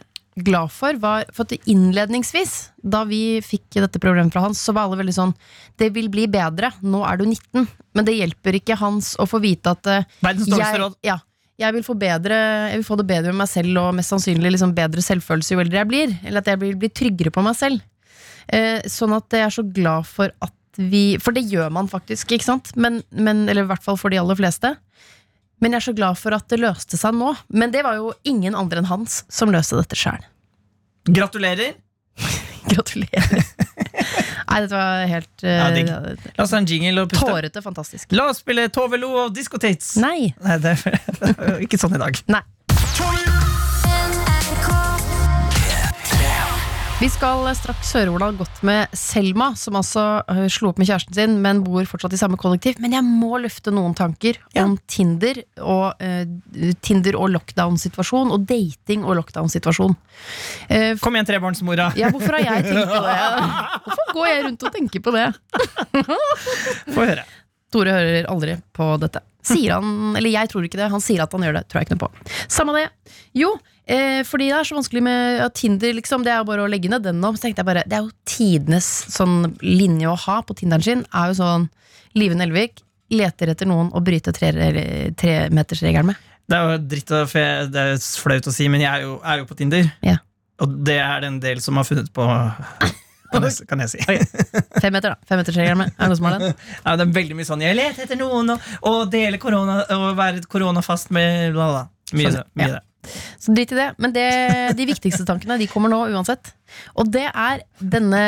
[0.48, 4.86] glad for, var for at innledningsvis, da vi fikk dette problemet fra Hans, så var
[4.86, 5.34] alle veldig sånn
[5.78, 7.66] Det vil bli bedre, nå er du 19.
[7.94, 11.18] Men det hjelper ikke Hans å få vite at eh, jeg, ja,
[11.58, 12.38] jeg, vil få bedre,
[12.72, 15.62] jeg vil få det bedre med meg selv og mest sannsynlig liksom bedre selvfølelse jo
[15.64, 16.18] eldre jeg blir.
[16.24, 17.82] Eller at jeg blir, blir tryggere på meg selv.
[18.48, 22.30] Eh, sånn at jeg er så glad for at vi For det gjør man faktisk,
[22.30, 22.68] ikke sant?
[22.78, 24.76] Men, men, eller i hvert fall for de aller fleste.
[25.58, 27.32] Men jeg er så glad for at det løste seg nå.
[27.50, 30.22] Men det var jo ingen andre enn Hans som løste dette sjøl.
[31.08, 31.74] Gratulerer!
[32.72, 33.42] Gratulerer.
[34.48, 35.88] Nei, dette var helt uh, Ja, digg.
[36.38, 37.26] La oss ha en jingle og puste.
[37.26, 38.12] tårete fantastisk.
[38.16, 39.94] La oss spille Tove Lo og Diskotates.
[40.00, 40.30] Nei.
[40.44, 42.22] Nei, det er, det er ikke sånn i dag.
[42.32, 42.42] Nei.
[46.98, 50.80] Vi skal straks høre hvordan det har gått med Selma, som altså øh, slo opp
[50.82, 52.80] med kjæresten sin, men bor fortsatt i samme kollektiv.
[52.82, 54.64] Men jeg må løfte noen tanker Ja.
[54.64, 59.94] om Tinder og, uh, Tinder og lockdown-situasjon, og dating og lockdown-situasjon.
[59.94, 61.92] Uh, Kom igjen, trebarnsmora.
[62.00, 63.16] ja, hvorfor har jeg tenkt på det?
[63.86, 65.26] Hvorfor går jeg rundt og tenker på det?
[66.98, 67.26] Få høre.
[67.70, 69.22] Tore hører aldri på dette.
[69.48, 71.66] Sier han, eller jeg tror ikke det, han sier at han gjør det.
[71.70, 72.30] Tror jeg ikke noe på.
[72.50, 72.88] Samme det.
[73.38, 73.54] Jo,
[73.88, 76.24] eh, fordi det er så vanskelig med ja, Tinder, liksom.
[76.26, 77.32] Det er jo bare å legge ned den nå.
[77.36, 81.04] Så tenkte jeg bare, det er jo tidenes sånn linje å ha på Tinderen sin.
[81.12, 81.68] Er jo sånn
[82.18, 86.24] Live Nelvik leter etter noen å bryte tremetersregelen tre med.
[86.48, 89.42] Det er jo dritt fe, det er flaut å si, men jeg er jo, er
[89.42, 89.88] jo på Tinder.
[90.04, 90.16] Ja.
[90.64, 92.24] Og det er det en del som har funnet på,
[93.32, 94.00] kan jeg, kan jeg si.
[94.80, 95.18] Fem meter, da.
[95.20, 95.92] fem Femmetersregelen med.
[95.92, 96.56] Er det noen som har den?
[96.86, 100.16] Ja, det er veldig mye sånn 'jeg leter etter noen', og, og dele korona, og
[100.18, 101.84] være koronafast med bla, bla.
[102.16, 102.46] Mye, Skjønner.
[102.56, 102.74] mye Ja.
[102.78, 102.82] det.
[103.38, 103.88] Så drit i det.
[104.02, 104.26] Men det,
[104.76, 106.52] de viktigste tankene de kommer nå uansett.
[106.98, 108.22] Og det er denne,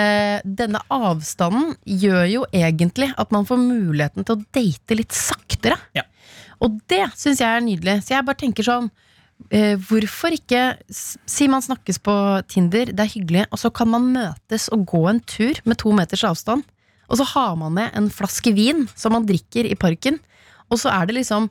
[0.44, 5.76] denne avstanden gjør jo egentlig at man får muligheten til å date litt saktere.
[5.96, 6.06] Ja.
[6.61, 8.00] Og det syns jeg er nydelig.
[8.04, 8.90] Så jeg bare tenker sånn
[9.48, 12.14] eh, Hvorfor ikke Si man snakkes på
[12.52, 15.94] Tinder, det er hyggelig, og så kan man møtes og gå en tur med to
[15.96, 16.66] meters avstand.
[17.11, 20.20] Og så har man med en flaske vin som man drikker i parken.
[20.70, 21.48] Og så er det liksom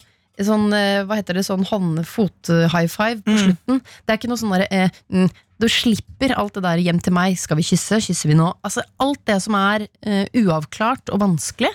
[0.48, 3.82] sånn, eh, hva heter det, sånn hånd-fot-high five på slutten.
[4.06, 7.12] Det er ikke noe sånn derre eh, mm, Du slipper alt det der 'hjem til
[7.12, 8.54] meg', 'skal vi kysse', 'kysser vi nå'?
[8.64, 11.74] Altså Alt det som er eh, uavklart og vanskelig.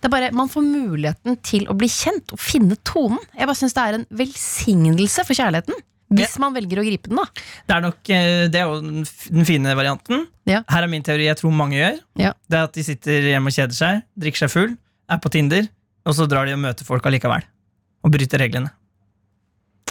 [0.00, 3.18] Det er bare, Man får muligheten til å bli kjent og finne tonen.
[3.34, 5.74] Jeg bare syns det er en velsignelse for kjærligheten.
[6.14, 7.26] Hvis man velger å gripe den, da.
[7.66, 10.28] Det er nok eh, Det er jo den den fine varianten.
[10.46, 10.62] Ja.
[10.70, 11.98] Her er min teori jeg tror mange gjør.
[12.22, 12.32] Ja.
[12.46, 14.76] Det er at de sitter hjemme og kjeder seg, drikker seg full,
[15.10, 15.66] er på Tinder,
[16.06, 17.42] og så drar de og møter folk allikevel.
[18.06, 18.70] Og bryter reglene.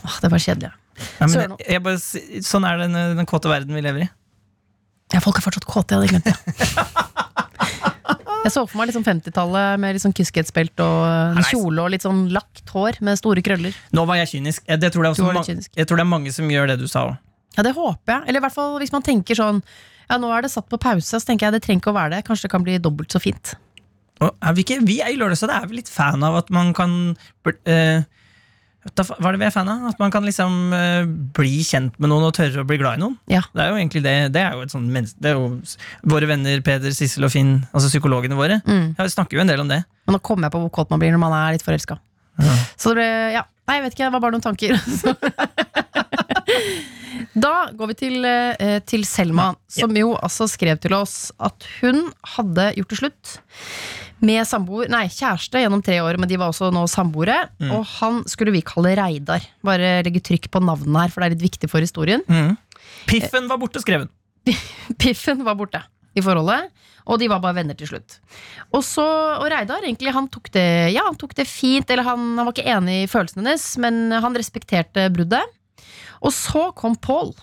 [0.05, 0.71] Åh, det var kjedelig.
[0.95, 1.55] Ja, men Søren.
[1.59, 4.09] jeg, jeg bare, sånn er den, den kåte verden vi lever i.
[5.13, 7.03] Ja, folk er fortsatt kåte, jeg hadde glemt det.
[8.45, 11.45] Jeg så for meg liksom 50-tallet med liksom sånn og Nei.
[11.49, 13.73] kjole og litt sånn lagt hår med store krøller.
[13.89, 14.61] Nå var jeg kynisk.
[14.69, 15.71] Jeg, det tror det er også kynisk.
[15.73, 17.15] jeg tror det er mange som gjør det du sa òg.
[17.57, 18.21] Ja, det håper jeg.
[18.27, 19.63] Eller i hvert fall hvis man tenker sånn
[20.05, 22.13] Ja, nå er det satt på pause, så tenker jeg det trenger ikke å være
[22.13, 22.25] det.
[22.27, 23.55] Kanskje det kan bli dobbelt så fint.
[24.23, 26.93] Er vi, ikke, vi er i Lørdagsrådet er vi litt fan av at man kan
[27.67, 28.05] eh,
[28.95, 29.89] Hva er det vi er fan av?
[29.91, 31.03] At man kan liksom uh,
[31.35, 33.17] bli kjent med noen og tørre å bli glad i noen.
[33.31, 33.41] Ja.
[33.51, 34.15] Det er jo egentlig det.
[34.35, 35.49] Det er jo et sånt menneske Det er jo
[36.13, 38.61] våre venner Peder, Sissel og Finn, altså psykologene våre.
[38.63, 38.93] Mm.
[38.93, 39.81] Ja, vi snakker jo en del om det.
[40.05, 41.99] Men nå kommer jeg på hvor kåt man blir når man er litt forelska.
[42.75, 44.79] Så det ble Ja, nei, jeg vet ikke, det var bare noen tanker.
[47.35, 52.07] Da går vi til, eh, til Selma, som jo altså skrev til oss at hun
[52.35, 53.35] hadde gjort det slutt
[54.25, 57.35] med samboer, nei, kjæreste gjennom tre år, men de var også nå samboere.
[57.67, 59.43] Og han skulle vi kalle Reidar.
[59.65, 62.23] Bare legge trykk på navnet her, for det er litt viktig for historien.
[62.31, 62.55] Mm.
[63.09, 64.13] Piffen var borte, skrev hun.
[65.01, 65.83] Piffen var borte
[66.15, 66.71] i forholdet,
[67.05, 68.19] og de var bare venner til slutt.
[68.71, 69.03] Og så,
[69.41, 72.55] og Reidar egentlig, han tok det, ja, han tok det fint, eller han, han var
[72.55, 75.51] ikke enig i følelsene hennes, men han respekterte bruddet.
[76.25, 77.33] Og så kom Paul,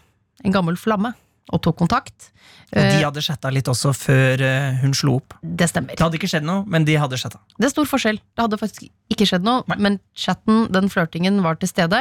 [0.45, 1.13] en gammel flamme,
[1.53, 2.31] og tok kontakt.
[2.73, 5.35] Og de Eh, hadde chatta litt også før eh, hun slo opp.
[5.43, 5.97] det stemmer.
[5.99, 7.41] Det hadde ikke skjedd noe, men de hadde chatta.
[7.59, 8.17] Det er stor forskjell.
[8.19, 9.77] Det hadde faktisk ikke skjedd noe, Nei.
[9.79, 12.01] men chatten, den flørtingen, var til stede.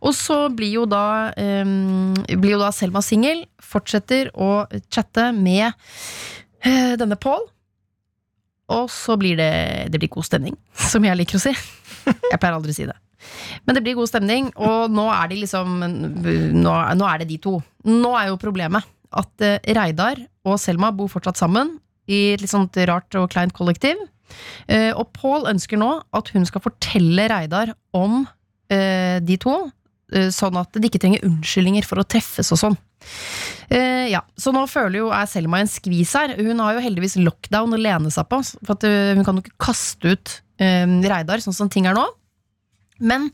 [0.00, 5.72] Og så blir jo da, um, blir jo da Selma singel, fortsetter å chatte med
[6.64, 7.42] uh, denne Paul.
[8.70, 11.52] Og så blir det, det blir god stemning, som jeg liker å si.
[12.30, 12.94] Jeg pleier aldri å si det.
[13.66, 17.38] Men det blir god stemning, og nå er de liksom Nå, nå er det de
[17.42, 17.58] to.
[17.88, 21.76] Nå er jo problemet at eh, Reidar og Selma bor fortsatt sammen
[22.10, 23.98] i et litt sånt rart og kleint kollektiv.
[24.70, 28.22] Eh, og Pål ønsker nå at hun skal fortelle Reidar om
[28.70, 29.58] eh, de to,
[30.10, 32.74] sånn at de ikke trenger unnskyldninger for å treffes og sånn.
[33.70, 36.32] Uh, ja, Så nå føler jo er Selma en skvis her.
[36.40, 40.16] Hun har jo heldigvis lockdown å lene seg på, for hun kan jo ikke kaste
[40.16, 42.08] ut uh, Reidar sånn som ting er nå.
[43.00, 43.28] Men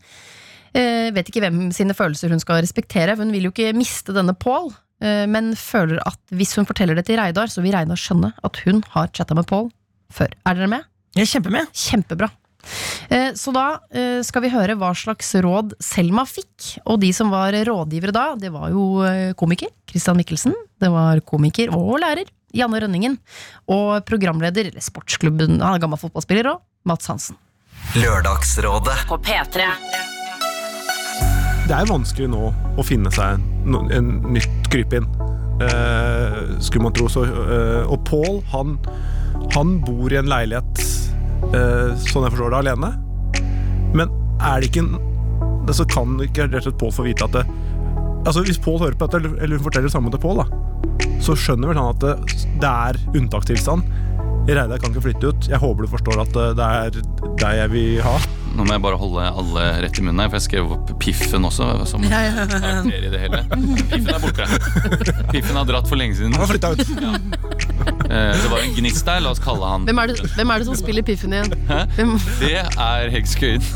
[0.75, 3.17] eh, vet ikke hvem sine følelser hun skal respektere.
[3.19, 4.71] Hun vil jo ikke miste denne Paul,
[5.03, 8.63] eh, men føler at hvis hun forteller det til Reidar, så vil Reidar skjønne at
[8.67, 9.71] hun har chatta med Paul
[10.13, 10.31] før.
[10.47, 10.91] Er dere med?
[11.17, 11.71] Jeg er kjempemed.
[11.73, 12.29] Kjempebra.
[13.09, 16.81] Eh, Så da eh, skal vi høre hva slags råd Selma fikk.
[16.91, 20.55] Og de som var rådgivere da, det var jo eh, komiker Christian Mikkelsen.
[20.83, 23.17] Det var komiker og lærer Janne Rønningen.
[23.73, 27.39] Og programleder, eller sportsklubben, han er gammel fotballspiller òg, Mats Hansen.
[27.95, 28.97] Lørdagsrådet.
[29.09, 29.63] På P3.
[31.67, 35.07] Det er vanskelig nå å finne seg en, en nytt krypinn.
[35.63, 37.25] Eh, skulle man tro så.
[37.25, 38.77] Eh, og Pål, han,
[39.55, 40.83] han bor i en leilighet,
[41.51, 42.93] eh, sånn jeg forstår det, alene.
[43.97, 44.13] Men
[44.45, 44.97] er det ikke en
[45.67, 47.43] det, Så kan ikke rett og slett Pål få vite at det
[48.27, 51.07] Altså Hvis Pål hører på dette, eller, eller hun forteller det samme til Pål, da,
[51.23, 53.87] så skjønner vel han at det, det er unntakstilstand.
[54.47, 55.49] Reidar kan ikke flytte ut.
[55.51, 56.99] Jeg håper du forstår at eh, det er
[57.43, 58.17] deg jeg vil ha.
[58.57, 61.45] Nå må jeg bare holde alle rett i munnen her, for jeg skrev opp Piffen
[61.45, 61.67] også.
[61.91, 63.43] Som karakter i det hele.
[63.91, 64.47] Piffen er borte.
[65.35, 66.33] Piffen har dratt for lenge siden.
[66.37, 66.85] Han har flytta ut.
[66.97, 67.13] Ja.
[68.07, 70.67] Det var en gnist der, la oss kalle han Hvem er det, hvem er det
[70.69, 71.53] som spiller Piffen igjen?
[71.69, 71.81] Hæ?
[71.99, 73.67] Hvem, Det er Hegskøyen.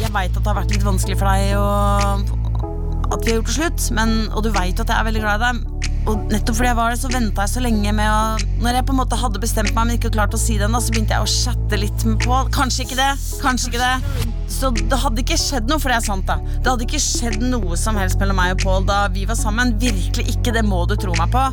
[0.00, 3.50] Jeg veit at det har vært litt vanskelig for deg og at vi har gjort
[3.50, 5.91] det slutt, men, og du veit at jeg er veldig glad i deg.
[6.02, 8.22] Og nettopp fordi jeg var det, så venta jeg så lenge med å
[8.64, 10.82] Når jeg på en måte hadde bestemt meg, men ikke klart å si det ennå,
[10.82, 13.10] så begynte jeg å chatte litt på Kanskje ikke det,
[13.42, 14.41] kanskje ikke det.
[14.52, 16.36] Så det hadde ikke skjedd noe, for det er sant, da.
[16.62, 19.72] Det hadde ikke skjedd noe som helst mellom meg og Pål da vi var sammen.
[19.80, 21.44] Virkelig ikke, det må du tro meg på.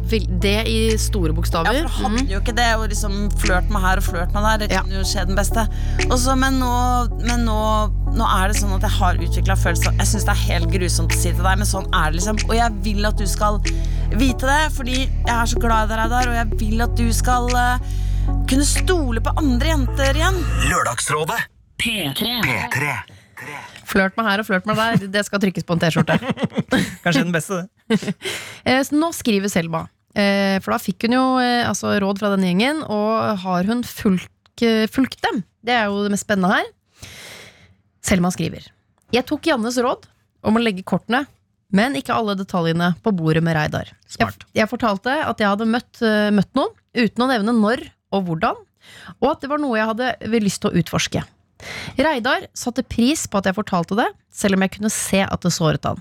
[0.43, 1.73] det i store bokstaver.
[1.79, 4.43] Ja, for det hadde jo ikke det, og liksom flørt med her og flørt med
[4.45, 4.57] der.
[4.65, 4.81] Det Ja.
[4.83, 5.65] kunne jo skje den beste.
[6.09, 6.73] Også, men nå,
[7.25, 7.57] men nå,
[8.13, 9.95] nå er det sånn at jeg har utvikla følelser.
[9.97, 12.43] Jeg syns det er helt grusomt å si til deg, men sånn er det liksom.
[12.49, 13.59] Og jeg vil at du skal
[14.11, 17.07] vite det, fordi jeg er så glad i deg, Reidar, og jeg vil at du
[17.13, 17.77] skal uh,
[18.49, 20.43] kunne stole på andre jenter igjen.
[20.69, 21.39] Lørdagsrådet.
[21.79, 22.39] P3.
[22.43, 22.93] P3.
[23.89, 26.17] Flørt meg her og flørt meg der, det skal trykkes på en T-skjorte.
[27.05, 28.13] Kanskje den beste, det.
[28.67, 32.33] Eh, så Nå skriver Selma, eh, for da fikk hun jo eh, altså, råd fra
[32.33, 35.41] denne gjengen, og har hun fulgt, fulgt dem?
[35.65, 36.67] Det er jo det mest spennende her.
[38.05, 38.67] Selma skriver
[39.15, 40.09] Jeg tok Jannes råd
[40.45, 41.23] om å legge kortene,
[41.71, 43.93] men ikke alle detaljene på bordet med Reidar.
[44.03, 44.45] Jeg, Smart.
[44.57, 46.03] jeg fortalte at jeg hadde møtt,
[46.35, 48.63] møtt noen, uten å nevne når og hvordan,
[49.19, 51.23] og at det var noe jeg hadde lyst til å utforske.
[51.99, 55.51] Reidar satte pris på at jeg fortalte det, selv om jeg kunne se at det
[55.55, 55.99] såret han.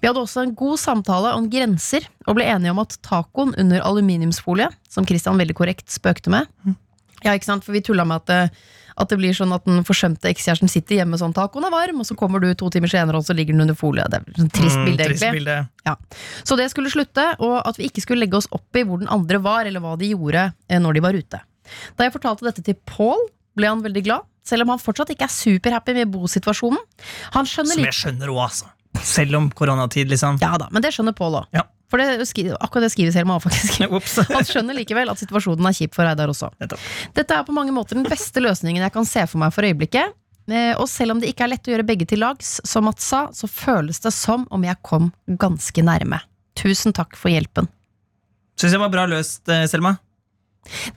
[0.00, 3.82] Vi hadde også en god samtale om grenser, og ble enige om at tacoen under
[3.82, 6.46] aluminiumsfolie, som Christian veldig korrekt spøkte med
[7.24, 8.38] Ja, ikke sant, for vi tulla med at det,
[9.00, 12.06] at det blir sånn at den forsømte ekskjæresten sitter hjemme sånn tacoen er varm, og
[12.06, 14.04] så kommer du to timer senere, og så ligger den under folie.
[14.12, 15.56] Det er sånn trist Mm, bilde, trist egentlig.
[15.82, 15.96] bilde.
[16.44, 19.08] Så det skulle slutte, og at vi ikke skulle legge oss opp i hvor den
[19.10, 21.40] andre var, eller hva de gjorde eh, når de var ute.
[21.96, 23.18] Da jeg fortalte dette til Paul,
[23.56, 26.80] ble han veldig glad, selv om han fortsatt ikke er superhappy med bosituasjonen.
[27.36, 28.70] Han skjønner Som jeg skjønner òg, altså.
[29.04, 30.38] Selv om koronatid, liksom.
[30.42, 31.48] Ja da, men det skjønner Paul òg.
[31.56, 31.64] Ja.
[31.92, 32.26] For det,
[32.58, 34.28] akkurat det skriver Selma også, faktisk.
[34.36, 36.50] Han skjønner likevel at situasjonen er kjip for Reidar også.
[37.14, 40.14] Dette er på mange måter den beste løsningen jeg kan se for meg for øyeblikket.
[40.50, 43.06] eh, og selv om det ikke er lett å gjøre begge til lags, som Mats
[43.12, 46.20] sa, så føles det som om jeg kom ganske nærme.
[46.58, 47.70] Tusen takk for hjelpen.
[48.60, 49.96] Syns jeg var bra løst, eh, Selma.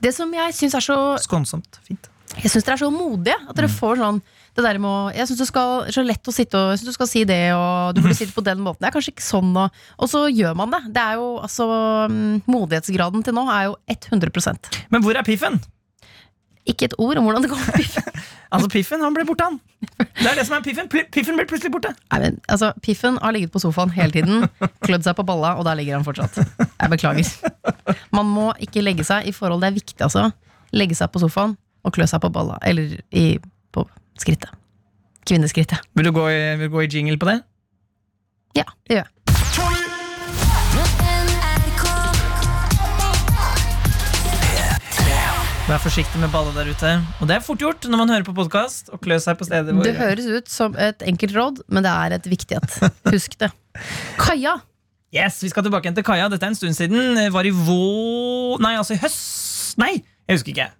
[0.00, 1.80] Det som jeg syns er så Skånsomt.
[1.86, 2.08] Fint.
[2.36, 3.38] Jeg syns dere er så modige.
[3.48, 4.20] At dere får sånn
[4.58, 6.90] det der med å, Jeg syns det skal så lett å sitte og Jeg synes
[6.90, 8.82] du skal si det, og du burde si det på den måten.
[8.82, 10.82] Det er kanskje ikke sånn, og, og så gjør man det.
[10.96, 11.68] Det er jo altså
[12.10, 15.60] mm, Modighetsgraden til nå er jo 100% Men hvor er Piffen?
[16.68, 18.10] Ikke et ord om hvordan det går med Piffen.
[18.48, 19.58] Altså, Piffen han ble borte, han.
[20.00, 20.86] Det er det som er Piffen.
[20.88, 21.90] Piffen ble plutselig borte.
[22.08, 24.46] Nei, men, altså, Piffen har ligget på sofaen hele tiden,
[24.86, 26.38] klødd seg på balla, og der ligger han fortsatt.
[26.64, 27.28] Jeg beklager.
[28.16, 30.30] Man må ikke legge seg i forhold, det er viktig, altså.
[30.72, 31.58] Legge seg på sofaen
[31.88, 32.58] og klø seg på balla.
[32.68, 33.26] Eller i,
[33.74, 33.84] på
[34.20, 34.52] skrittet.
[35.28, 35.84] Kvinneskrittet.
[35.98, 37.40] Vil du gå i, vil du gå i jingle på det?
[38.56, 39.14] Ja, det gjør jeg.
[45.68, 46.90] Vær forsiktig med balla der ute.
[47.20, 49.76] Og det er fort gjort når man hører på podkast og klø seg på steder
[49.76, 52.78] hvor Det høres ut som et enkelt råd, men det er et viktig et.
[53.12, 53.50] Husk det.
[54.16, 54.54] Kaja!
[55.12, 56.30] Yes, Vi skal tilbake igjen til Kaja.
[56.32, 57.20] Dette er en stund siden.
[57.32, 57.76] Var i vå...
[58.64, 60.70] Nei, altså i høst Nei, jeg husker ikke.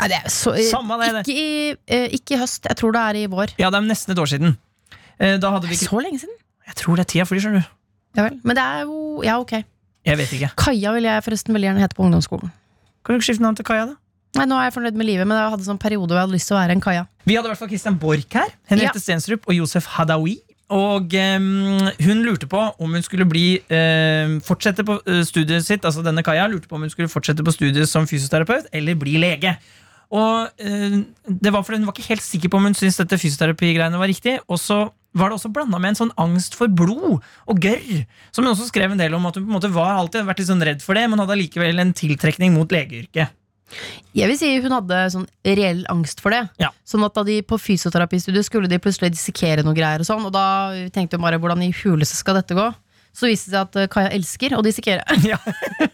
[0.00, 1.22] Nei, det er så, Samme det, det.
[1.28, 3.52] ikke, i, eh, ikke i høst, jeg tror det er i vår.
[3.60, 4.56] Ja, det er nesten et år siden.
[5.20, 6.36] Eh, Da hadde vi ikke Så lenge siden?
[6.70, 7.72] Jeg tror det er tida flyr, skjønner du.
[8.18, 8.38] Ja vel.
[8.42, 9.52] Men det er jo Ja, ok.
[10.08, 10.48] Jeg vet ikke.
[10.56, 12.50] Kaja vil jeg forresten veldig gjerne hete på ungdomsskolen.
[13.04, 13.96] Kan du ikke skifte navn til Kaja, da?
[14.38, 16.36] Nei, Nå er jeg fornøyd med livet, men jeg hadde sånn periode hvor jeg hadde
[16.38, 17.02] lyst til å være en Kaja.
[17.26, 18.54] Vi hadde i hvert fall Christian Borch her.
[18.70, 19.02] Henriette.
[19.02, 20.38] Stensrup og Josef Hadaoui.
[20.70, 25.82] Og ehm, hun lurte på om hun skulle bli ehm, fortsette på eh, studiet sitt
[25.88, 29.16] Altså denne Kaja lurte på om hun skulle fortsette på studiet som fysioterapeut eller bli
[29.18, 29.56] lege.
[30.10, 30.96] Og eh,
[31.26, 34.10] det var fordi Hun var ikke helt sikker på om hun syntes dette fysioterapigreiene var
[34.10, 34.38] riktig.
[34.50, 38.04] Og så var det også blanda med en sånn angst for blod og gørr.
[38.34, 40.42] Som hun også skrev en del om at hun på en måte var alltid vært
[40.42, 43.36] litt sånn redd for det, men hadde allikevel en tiltrekning mot legeyrket.
[44.18, 46.42] Jeg vil si hun hadde sånn reell angst for det.
[46.62, 46.72] Ja.
[46.86, 50.34] Sånn at da de på fysioterapistudiet skulle de plutselig dissekere noe greier og sånn, og
[50.34, 50.46] da
[50.94, 52.66] tenkte hun bare hvordan i huleste skal dette gå?
[53.20, 55.04] Så viste det seg at eh, Kaja elsker å dissekere.
[55.28, 55.36] Ja.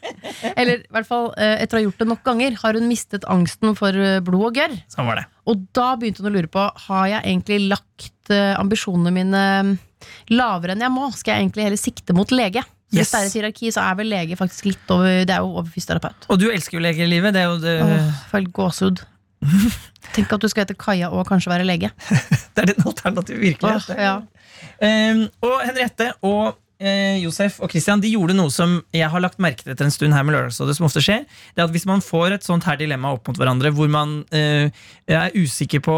[0.59, 3.27] Eller i hvert fall eh, etter å ha gjort det nok ganger, har hun mistet
[3.31, 4.77] angsten for eh, blod og gørr.
[4.93, 5.27] Sånn var det.
[5.51, 9.75] Og da begynte hun å lure på Har jeg egentlig lagt ambisjonene mine eh,
[10.35, 11.11] lavere enn jeg må.
[11.15, 12.63] Skal jeg egentlig heller sikte mot lege?
[12.95, 12.99] Yes.
[12.99, 15.57] Hvis det er et hierarki, så er vel lege faktisk litt over Det er jo
[15.59, 16.29] over fysioterapeut.
[16.31, 17.35] Og du elsker jo legelivet.
[17.35, 19.03] Det er jo det, Åh, helt gåsehud.
[20.15, 21.91] Tenk at du skal hete Kaja og kanskje være lege.
[22.55, 23.91] det er den alternative virkelighet.
[23.97, 24.17] Åh, ja.
[24.77, 29.41] Um, og Henriette og eh, Josef og Christian De gjorde noe som jeg har lagt
[29.43, 31.25] merke til etter en stund her med Lørdagsrådet, som ofte skjer.
[31.55, 34.21] Det er at Hvis man får et sånt her dilemma opp mot hverandre, hvor man
[34.35, 34.69] eh,
[35.07, 35.97] er usikker på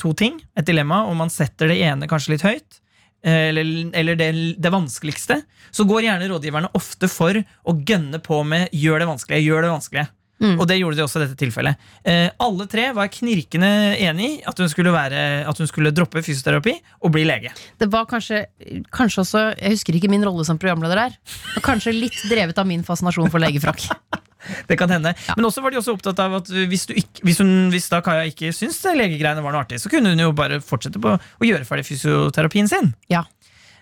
[0.00, 2.80] to ting, et dilemma, og man setter det ene kanskje litt høyt,
[3.26, 8.42] eh, eller, eller det, det vanskeligste, så går gjerne rådgiverne ofte for å gønne på
[8.46, 10.08] med 'gjør det vanskelige', gjør det vanskelige.
[10.40, 10.56] Mm.
[10.56, 11.88] Og det gjorde de også i dette tilfellet.
[12.08, 16.74] Eh, alle tre var knirkende enig i at hun være, at hun skulle droppe fysioterapi
[17.04, 17.52] og bli lege.
[17.80, 18.46] Det var kanskje,
[18.92, 21.20] kanskje også Jeg husker ikke min rolle som programleder der.
[21.56, 23.88] Og kanskje litt drevet av min fascinasjon for legefrakk.
[24.68, 25.12] Det kan hende.
[25.36, 28.00] Men også var de også opptatt av at hvis, du ikke, hvis, hun, hvis da
[28.04, 31.44] Kaja ikke syntes legegreiene var noe artig, så kunne hun jo bare fortsette på å
[31.44, 32.94] gjøre ferdig fysioterapien sin.
[33.12, 33.26] Ja.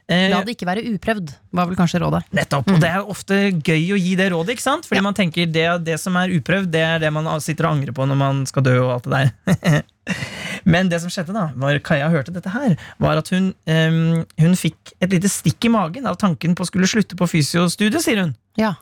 [0.08, 2.22] Eh, La det ikke være uprøvd, var vel kanskje rådet.
[2.32, 4.86] Nettopp, og Det er ofte gøy å gi det rådet, ikke sant?
[4.88, 7.92] Fordi man tenker det, det som er uprøvd, det er det man sitter og angrer
[7.92, 8.76] på når man skal dø.
[8.86, 9.20] og alt det
[9.68, 9.82] der
[10.72, 14.56] Men det som skjedde da, var Kaja hørte dette her, var at hun, um, hun
[14.56, 18.22] fikk et lite stikk i magen av tanken på å skulle slutte på fysiostudiet, sier
[18.24, 18.32] hun.
[18.56, 18.74] Ja.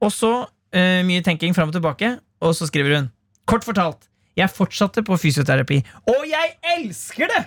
[0.00, 3.12] Og så uh, mye tenking fram og tilbake, og så skriver hun
[3.44, 4.08] Kort fortalt,
[4.40, 7.42] jeg fortsatte på fysioterapi, og jeg elsker det!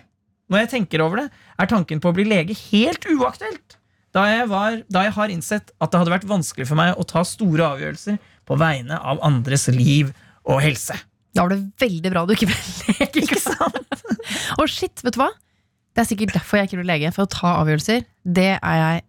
[0.48, 1.28] Når jeg tenker over det,
[1.60, 3.76] er tanken på å bli lege helt uaktuelt.
[4.16, 7.04] Da jeg, var, da jeg har innsett at det hadde vært vanskelig for meg å
[7.06, 10.14] ta store avgjørelser på vegne av andres liv
[10.48, 10.96] og helse.
[11.36, 12.56] Da var det veldig bra du ikke ble
[12.88, 13.22] lege.
[13.28, 13.76] Ikke sant?
[14.58, 15.30] Og shit, vet du hva?
[15.94, 17.12] Det er sikkert derfor jeg ikke ble lege.
[17.14, 19.04] For å ta avgjørelser, det er jeg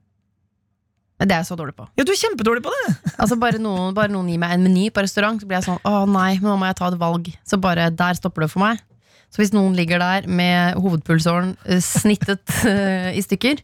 [1.18, 1.86] Det er jeg så dårlig på.
[1.98, 2.92] Ja, du er kjempedårlig på det!
[3.22, 5.80] Altså Bare noen, bare noen gir meg en meny på restaurant, så blir jeg sånn
[5.88, 7.30] Å nei, men nå må jeg ta et valg.
[7.48, 8.82] Så bare der stopper det for meg.
[9.28, 13.60] Så hvis noen ligger der med hovedpulsåren eh, snittet eh, i stykker,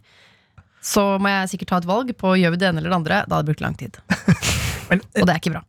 [0.85, 3.22] så må jeg sikkert ta et valg på gjør vi det ene eller det andre.
[3.24, 3.96] Da hadde det brukt lang tid.
[4.90, 5.62] Men, Og det er ikke bra.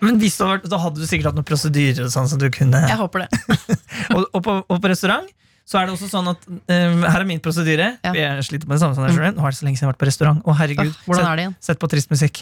[0.00, 2.46] men hvis du hadde, vært- da hadde du sikkert hatt noen prosedyrer sånn som du
[2.50, 3.28] kunne Jeg håper det.
[4.16, 5.28] og, og, på, og på restaurant
[5.68, 7.90] så er det også sånn at um, Her er min prosedyre.
[8.02, 8.14] Ja.
[8.16, 9.36] Jeg sliter med det samme som deg, skjønner.
[9.36, 10.40] Nå er det så lenge siden jeg har vært på restaurant.
[10.42, 11.54] Å herregud Åh, hvordan er det igjen?
[11.68, 12.40] sett på trist musikk.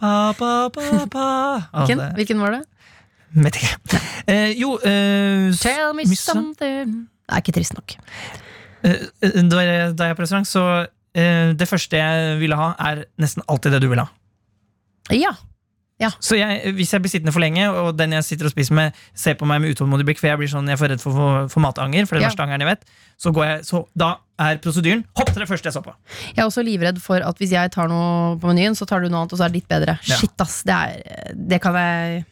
[0.00, 1.26] pa, pa, pa, pa.
[1.74, 2.62] Hvilken, hvilken var det?
[3.34, 4.00] Vet ikke.
[4.26, 6.50] Eh, jo eh, Tell me mye sånn.
[6.54, 6.94] something
[7.28, 7.94] Det er ikke trist nok.
[8.82, 10.64] Eh, eh, da, jeg, da jeg er på restaurant, så
[11.14, 14.08] eh, det første jeg ville ha, er nesten alltid det du vil ha.
[15.14, 15.30] Ja.
[16.00, 16.08] Ja.
[16.24, 18.96] Så jeg, hvis jeg blir sittende for lenge, og den jeg sitter og spiser med,
[19.12, 21.50] ser på meg med utålmodig blikk, for jeg blir sånn, jeg får redd for, for,
[21.52, 22.30] for matanger, for det er Ja.
[22.32, 22.86] verste angeren jeg vet,
[23.20, 24.08] så, går jeg, så da
[24.40, 25.92] er prosedyren hopp til det første jeg så på.
[26.32, 29.10] Jeg er også livredd for at hvis jeg tar noe på menyen, så tar du
[29.12, 29.98] noe annet, og så er det litt bedre.
[30.08, 30.16] Ja.
[30.22, 30.62] Shit, ass.
[30.64, 32.24] Det, er, det kan jeg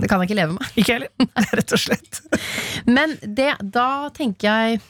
[0.00, 0.70] Det kan jeg ikke leve med.
[0.80, 1.10] Ikke heller,
[1.60, 2.22] rett og slett.
[2.88, 4.80] Men det, da tenker jeg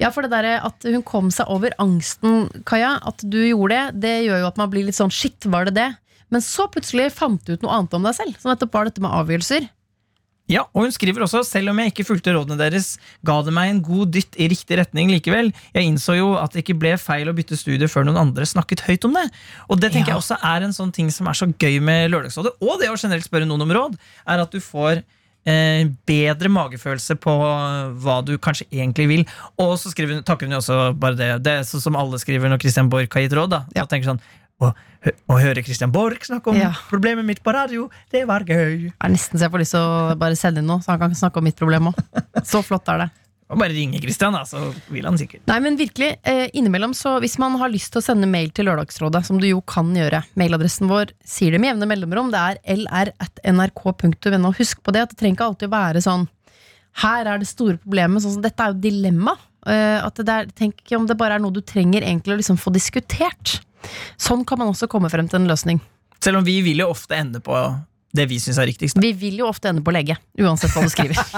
[0.00, 4.00] Ja, for det derre at hun kom seg over angsten, Kaja, at du gjorde det,
[4.02, 5.90] det gjør jo at man blir litt sånn shit, var det det?
[6.32, 9.04] Men så plutselig fant du ut noe annet om deg selv, som nettopp var dette
[9.04, 9.68] med avgjørelser.
[10.50, 13.70] Ja, og hun skriver også, selv om jeg ikke fulgte rådene deres, ga det meg
[13.70, 15.52] en god dytt i riktig retning likevel.
[15.72, 18.82] Jeg innså jo at det ikke ble feil å bytte studie før noen andre snakket
[18.88, 19.28] høyt om det.
[19.70, 20.18] Og det tenker Ja.
[20.18, 22.98] jeg også er en sånn ting som er så gøy med Lørdagsrådet, og det å
[22.98, 25.04] generelt spørre noen om råd, er at du får
[25.46, 27.32] eh, bedre magefølelse på
[28.02, 29.24] hva du kanskje egentlig vil.
[29.58, 31.30] Og så skriver hun, takker hun jo også bare det.
[31.42, 33.50] Det er sånn som alle skriver når Christian Borch har gitt råd.
[33.50, 33.82] da Ja.
[33.82, 34.20] Og tenker sånn,
[34.62, 34.72] å,
[35.32, 36.70] å høre Christian Borch snakke om Ja.
[36.90, 38.90] problemet mitt på radio, det var gøy.
[38.90, 41.02] Det er nesten så jeg får lyst til å bare sende inn noe, så han
[41.02, 41.98] kan snakke om mitt problem òg.
[42.46, 43.10] Så flott er det.
[43.52, 45.42] Og bare ringe Christian, da, så vil han sikkert.
[45.50, 48.64] Nei, men virkelig, eh, innimellom så Hvis man har lyst til å sende mail til
[48.64, 52.78] Lørdagsrådet, som du jo kan gjøre, mailadressen vår sier det med jevne mellomrom, det er
[52.78, 54.52] lr.nrk.no.
[54.56, 56.24] Husk på det, at det trenger ikke alltid å være sånn
[57.02, 58.20] Her er det store problemet.
[58.24, 59.36] Sånn som, dette er jo dilemma.
[59.66, 62.58] Eh, at det der, tenk om det bare er noe du trenger egentlig å liksom
[62.60, 63.58] få diskutert.
[64.20, 65.80] Sånn kan man også komme frem til en løsning.
[66.22, 67.56] Selv om vi vil jo ofte ende på
[68.12, 69.00] det vi syns er riktigst.
[69.00, 71.16] Vi vil jo ofte ende på lege, uansett hva du skriver.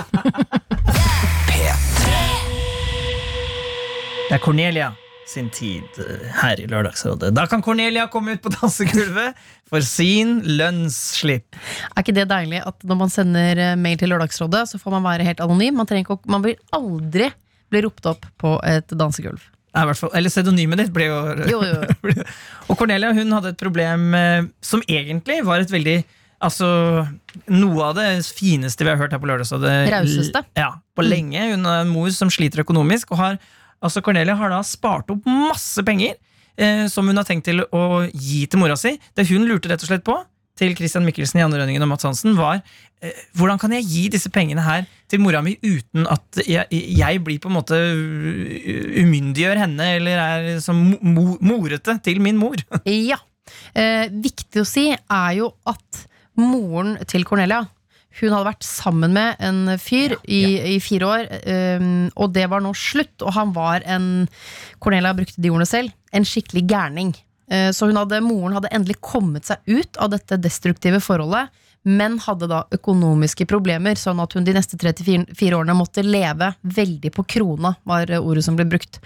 [4.25, 4.87] Det er Cornelia
[5.29, 7.31] sin tid eh, her i Lørdagsrådet.
[7.37, 11.59] Da kan Cornelia komme ut på dansegulvet for sin lønnsslipp.
[11.93, 15.07] Er ikke det deilig at når man sender eh, mail til Lørdagsrådet, så får man
[15.07, 15.77] være helt anonym?
[15.79, 17.31] Man, ikke, man vil aldri
[17.73, 19.45] bli ropt opp på et dansegulv.
[19.75, 21.17] Ja, i hvert fall, eller pseudonymet ditt ble jo,
[21.51, 22.13] Jo, jo.
[22.71, 26.03] Og Cornelia hun hadde et problem eh, som egentlig var et veldig
[26.45, 26.67] Altså,
[27.49, 29.71] Noe av det fineste vi har hørt her på Lørdagsrådet.
[29.95, 30.43] Rauseste.
[30.59, 31.41] Ja, på lenge.
[31.55, 33.15] Hun er en mor som sliter økonomisk.
[33.15, 33.39] Og har,
[33.81, 36.19] altså Cornelia har da spart opp masse penger
[36.61, 38.93] eh, som hun har tenkt til å gi til mora si.
[39.17, 40.19] Det hun lurte rett og slett på
[40.59, 42.61] til Christian Mikkelsen, Janne Rønningen og Mats Hansen, var
[43.03, 47.23] eh, hvordan kan jeg gi disse pengene her til mora mi uten at jeg, jeg
[47.27, 47.79] blir på en måte
[49.05, 52.59] umyndiggjør henne eller er som mo morete til min mor?
[52.85, 53.21] Ja.
[53.77, 56.05] Eh, viktig å si er jo at
[56.41, 57.61] moren til Cornelia
[58.21, 60.43] hun hadde vært sammen med en fyr i,
[60.75, 63.17] i fire år, eh, og det var nå slutt.
[63.27, 64.29] Og han var en
[64.79, 67.11] Cornelia brukte de ordene selv en skikkelig gærning.
[67.51, 71.51] Eh, så hun hadde, moren hadde endelig kommet seg ut av dette destruktive forholdet,
[71.85, 77.11] men hadde da økonomiske problemer, sånn at hun de neste 34 årene måtte leve veldig
[77.13, 79.01] på krona, var ordet som ble brukt.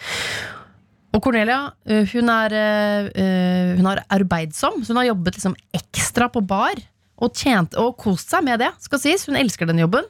[1.16, 6.28] Og Cornelia eh, hun er, eh, hun er arbeidsom, så hun har jobbet liksom ekstra
[6.30, 6.78] på bar.
[7.18, 9.24] Og, tjent, og kost seg med det, skal sies.
[9.26, 10.04] Hun elsker den jobben.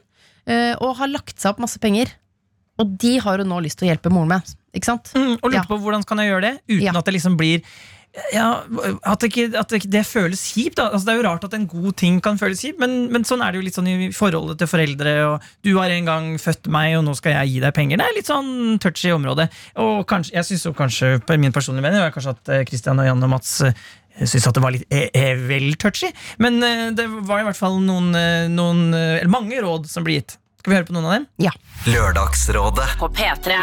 [0.45, 2.11] Og har lagt seg opp masse penger.
[2.77, 4.51] Og de har hun nå lyst til å hjelpe moren med.
[4.77, 5.09] Ikke sant?
[5.17, 5.63] Mm, og lurte Ja.
[5.65, 6.93] på hvordan kan jeg gjøre det uten Ja.
[6.93, 7.63] at det liksom blir
[8.33, 8.63] ja,
[9.05, 10.79] at, det ikke, at ikke- det føles kjipt.
[10.81, 13.43] Altså, det er jo rart at en god ting kan føles kjipt, men, men sånn
[13.45, 15.13] er det jo litt sånn i forholdet til foreldre.
[15.29, 18.01] Og du har en gang født meg, og nå skal jeg gi deg penger.
[18.01, 19.47] Det er litt sånn touchy område.
[19.77, 22.99] Og kanskje, jeg synes jo kanskje, på min personlige mening, er kanskje at eh, Christian
[22.99, 23.73] og Jan og Mats eh,
[24.25, 26.09] syns at det var litt e e vel touchy.
[26.43, 26.59] Men
[26.97, 28.11] det var i hvert fall noen,
[28.51, 30.35] noen eller mange råd som ble gitt.
[30.59, 31.29] Skal vi høre på noen av dem?
[31.45, 31.53] Ja.
[31.87, 32.97] Lørdagsrådet.
[32.99, 33.61] På P3.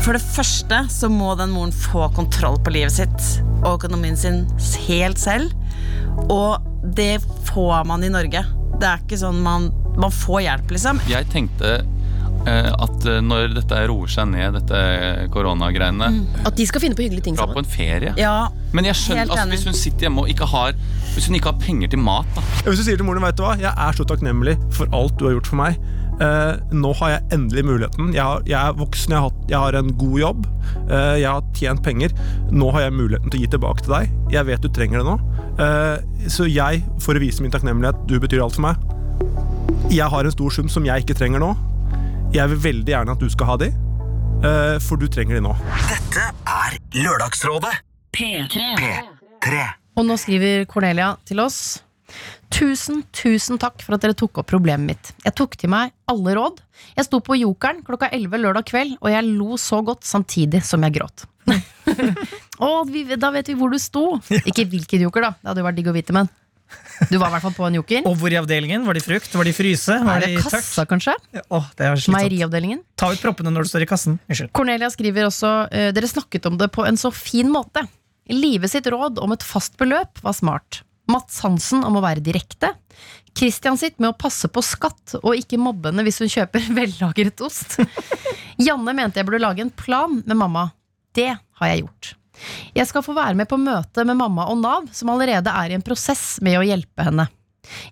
[0.00, 3.26] For det første så må den moren få kontroll på livet sitt
[3.60, 4.46] og økonomien sin
[4.86, 5.52] helt selv.
[6.32, 6.64] Og
[6.96, 7.18] det
[7.50, 8.42] får man i Norge.
[8.80, 9.68] Det er ikke sånn man,
[10.00, 11.02] man får hjelp, liksom.
[11.10, 11.74] Jeg tenkte
[12.48, 14.80] eh, at eh, når dette roer seg ned, dette
[15.34, 16.08] koronagreiene,
[16.48, 17.52] At de skal finne på hyggelige ting sammen.
[17.52, 18.14] dra på en ferie.
[18.16, 20.72] Ja, Men jeg skjønner, Helt altså, hvis hun sitter hjemme og ikke har
[21.12, 22.44] Hvis hun ikke har penger til mat, da.
[22.64, 25.28] Hvis du sier til moren vet du hva, jeg er så takknemlig for alt du
[25.28, 25.76] har gjort for meg.
[26.20, 28.10] Eh, nå har jeg endelig muligheten.
[28.12, 30.46] Jeg, har, jeg er voksen, jeg har, jeg har en god jobb.
[30.90, 32.12] eh, jeg har tjent penger.
[32.52, 34.12] Nå har jeg muligheten til å gi tilbake til deg.
[34.34, 35.16] Jeg vet du trenger det nå.
[35.64, 38.76] Eh, så jeg, for å vise min takknemlighet, du betyr alt for meg.
[39.90, 41.54] Jeg har en stor sum som jeg ikke trenger nå.
[42.36, 43.70] Jeg vil veldig gjerne at du skal ha de,
[44.44, 45.56] eh, for du trenger de nå.
[45.88, 47.72] Dette er Lørdagsrådet.
[48.14, 48.68] P3.
[48.78, 49.64] P3.
[49.98, 51.80] Og nå skriver Cornelia til oss.
[52.50, 55.12] Tusen, tusen takk for at dere tok opp problemet mitt.
[55.24, 56.58] Jeg tok til meg alle råd.
[56.96, 60.82] Jeg sto på Jokeren klokka 11 lørdag kveld, og jeg lo så godt samtidig som
[60.86, 61.26] jeg gråt.
[62.60, 62.68] Å,
[63.16, 64.18] da vet vi hvor du sto.
[64.44, 65.32] Ikke hvilken joker, da.
[65.40, 66.28] Det hadde jo vært digg å vite, men
[67.10, 68.04] du var i hvert fall på en joker.
[68.06, 68.84] Og hvor i avdelingen?
[68.86, 69.32] Var de frukt?
[69.34, 69.96] Var de fryse?
[70.06, 70.52] Var det tørt?
[70.52, 71.14] kassa, kanskje?
[71.40, 72.16] Åh, det er slitsomt.
[72.18, 72.82] Meieriavdelingen.
[73.00, 74.18] Ta ut proppene når du står i kassen.
[74.28, 74.52] Unnskyld.
[74.56, 77.86] Cornelia skriver også eh, Dere snakket om det på en så fin måte.
[78.30, 80.82] Livet sitt råd om et fast beløp var smart.
[81.10, 82.72] Mats Hansen om å være direkte.
[83.36, 87.42] Christian sitt med å passe på skatt og ikke mobbe henne hvis hun kjøper vellagret
[87.46, 87.78] ost.
[88.60, 90.70] Janne mente jeg burde lage en plan med mamma.
[91.16, 92.14] Det har jeg gjort.
[92.76, 95.76] Jeg skal få være med på møte med mamma og Nav, som allerede er i
[95.76, 97.26] en prosess med å hjelpe henne.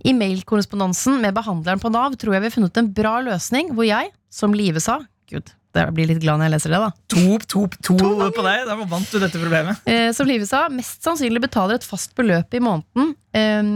[0.08, 3.86] I mailkorrespondansen med behandleren på Nav tror jeg vi har funnet en bra løsning, hvor
[3.86, 6.90] jeg, som Live sa Gud, jeg blir litt glad når jeg leser det, da.
[7.14, 7.96] To, to, to
[8.34, 9.80] på deg, da vant du dette problemet.
[9.88, 13.72] Eh, som Live sa, mest sannsynlig betaler et fast beløp i måneden eh,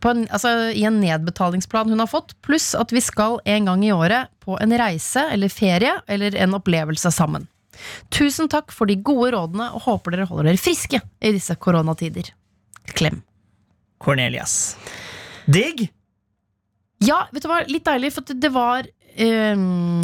[0.00, 3.84] på en, altså, i en nedbetalingsplan hun har fått, pluss at vi skal en gang
[3.84, 7.46] i året på en reise eller ferie eller en opplevelse sammen.
[8.14, 12.30] Tusen takk for de gode rådene, og håper dere holder dere friske i disse koronatider.
[12.96, 13.20] Klem.
[14.02, 14.76] Cornelias.
[15.46, 15.88] Digg!
[17.04, 18.88] Ja, vet du hva, litt deilig, for det var
[19.20, 20.00] ehm,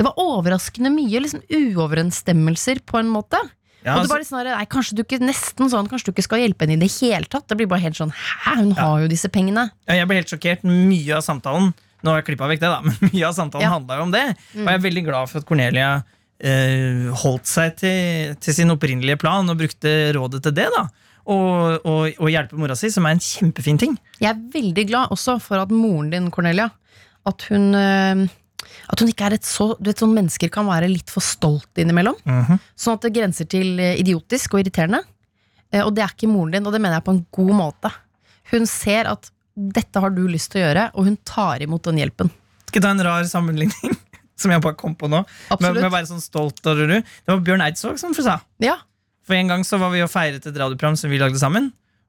[0.00, 3.36] Det var overraskende mye liksom uoverensstemmelser, på en måte.
[3.84, 6.24] Ja, og det var litt sånn, nei, kanskje du ikke nesten sånn Kanskje du ikke
[6.26, 7.46] skal hjelpe henne i det hele tatt.
[7.48, 9.70] Det blir bare helt sånn Hæ, hun har jo disse pengene.
[9.88, 10.66] Ja, jeg ble helt sjokkert.
[10.68, 11.70] Mye av samtalen
[12.04, 13.70] Nå har jeg klippet vekk det da Men mye av samtalen Ja.
[13.72, 14.24] handla jo om det.
[14.52, 15.88] Og jeg er veldig glad for at Cornelia
[16.44, 20.68] eh, holdt seg til, til sin opprinnelige plan og brukte rådet til det.
[20.76, 20.84] da
[21.24, 23.96] Og, og, og hjelpe mora si, som er en kjempefin ting.
[24.20, 26.68] Jeg er veldig glad også for at moren din, Cornelia,
[27.28, 28.26] at hun eh,
[28.90, 31.78] At hun ikke er et så Du vet sånn mennesker kan være litt for stolt
[31.80, 32.16] innimellom.
[32.76, 35.02] Sånn at det grenser til eh, idiotisk og irriterende.
[35.72, 37.92] Eh, Og det er ikke moren din, og det mener jeg på en god måte.
[38.52, 41.98] Hun ser at dette har du lyst til å gjøre, og hun tar imot den
[42.00, 42.30] hjelpen.
[42.70, 43.96] Skal jeg ta en rar sammenligning?
[44.40, 45.18] Som jeg bare kom på nå.
[45.60, 46.96] Med, med å være sånn stolt og ruru.
[47.02, 48.38] Det var Bjørn Eidsvåg som sa.
[48.64, 48.78] Ja,
[49.28, 51.66] For en gang så var vi og feiret et radioprogram som vi lagde sammen.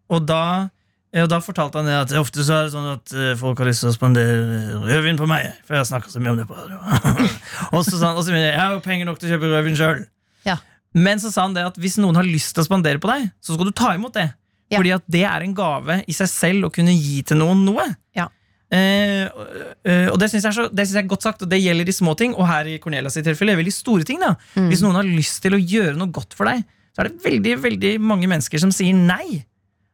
[0.07, 0.69] Og da,
[1.11, 3.67] ja, da fortalte han det at ofte så er det sånn at eh, folk har
[3.67, 5.49] lyst til å spandere rødvin på meg.
[5.67, 6.79] For jeg snakker så mye om det på radio.
[7.75, 10.05] og så sa han at jeg har jo penger nok til å kjøpe rødvin sjøl.
[10.47, 10.55] Ja.
[10.95, 13.27] Men så sa han det at hvis noen har lyst til å spandere på deg,
[13.43, 14.29] så skal du ta imot det.
[14.71, 14.79] Ja.
[14.79, 17.89] Fordi at det er en gave i seg selv å kunne gi til noen noe.
[18.15, 18.29] Ja.
[18.71, 22.15] Eh, eh, og det syns jeg, jeg er godt sagt, og det gjelder i små
[22.15, 22.37] ting.
[22.39, 24.23] Og her i Cornelias tilfelle veldig store ting.
[24.23, 24.37] da
[24.71, 26.63] Hvis noen har lyst til å gjøre noe godt for deg,
[26.95, 29.43] så er det veldig veldig mange mennesker som sier nei.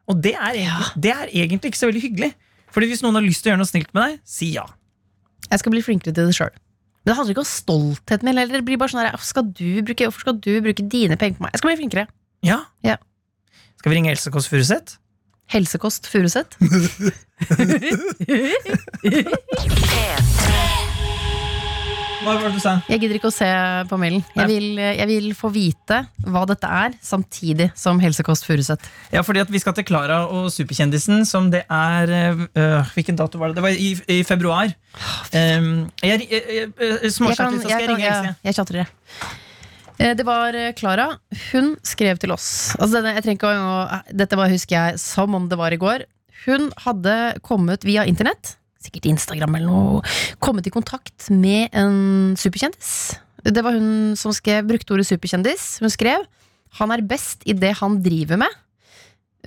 [0.07, 0.53] Og det er
[0.95, 2.31] det er egentlig ikke så veldig hyggelig.
[2.73, 4.65] Fordi hvis noen har lyst til å gjøre noe snilt med deg, si ja.
[5.49, 6.53] jeg skal bli flinkere til det sjøl.
[7.03, 8.59] Men det handler ikke om stolthet min heller.
[8.59, 11.39] Det blir bare sånn her, «Hvorfor skal du bruke, Hvorfor skal du bruke dine penger
[11.39, 11.55] på meg?
[11.55, 12.07] Jeg skal bli flinkere.
[12.45, 12.61] Ja.
[12.83, 12.97] Ja.
[13.79, 14.99] Skal vi ringe Else Kåss Furuseth?
[15.47, 16.57] Helsekost Furuset.
[22.27, 22.73] Hva var det du sa?
[22.91, 23.47] Jeg gidder ikke å se
[23.87, 24.23] på mailen.
[24.35, 28.83] Jeg vil, jeg vil få vite hva dette er, samtidig som Helsekost Furuset.
[29.13, 33.39] Ja, fordi at Vi skal til Klara og Superkjendisen, som det er øh, Hvilken dato
[33.39, 33.61] var det?
[33.61, 34.73] Det var i, i februar.
[35.31, 38.35] Um, jeg, jeg, jeg, jeg, småchatter, så skal jeg, ringe Else.
[38.43, 38.87] jeg det.
[39.97, 41.07] Eh, Det var eh, Klara.
[41.53, 42.75] Hun skrev til oss.
[42.75, 46.03] Altså denne, jeg å, dette var, husker jeg som om det var i går.
[46.43, 48.57] Hun hadde kommet via internett,
[48.87, 53.19] sikkert Instagram eller noe, kommet i kontakt med en superkjendis.
[53.47, 55.77] Det var hun som skrev, brukte ordet superkjendis.
[55.83, 56.25] Hun skrev
[56.77, 58.59] han er best i det han driver med,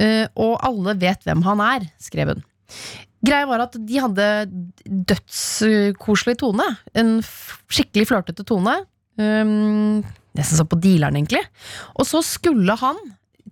[0.01, 2.45] eh, og alle vet hvem han er, skrev hun.
[3.21, 4.27] Greia var at de hadde
[4.89, 6.65] dødskoselig tone.
[6.97, 8.79] En skikkelig flørtete tone.
[9.21, 10.01] Um,
[10.33, 11.43] nesten sånn på dealeren, egentlig.
[12.01, 12.97] Og så skulle han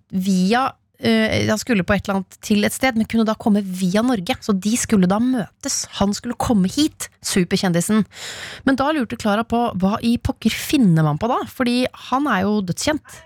[0.09, 4.01] via Han skulle på et eller annet til et sted, men kunne da komme via
[4.03, 4.35] Norge.
[4.43, 5.85] Så de skulle da møtes.
[5.99, 8.03] Han skulle komme hit, superkjendisen.
[8.67, 11.39] Men da lurte Klara på hva i pokker finner man på da?
[11.47, 13.19] Fordi han er jo dødskjent.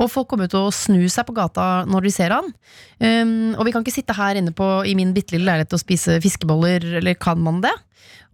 [0.00, 2.50] Og folk kommer til å snu seg på gata når de ser han.
[2.98, 5.82] Um, og vi kan ikke sitte her inne på, i min bitte lille leilighet og
[5.82, 7.74] spise fiskeboller, eller kan man det?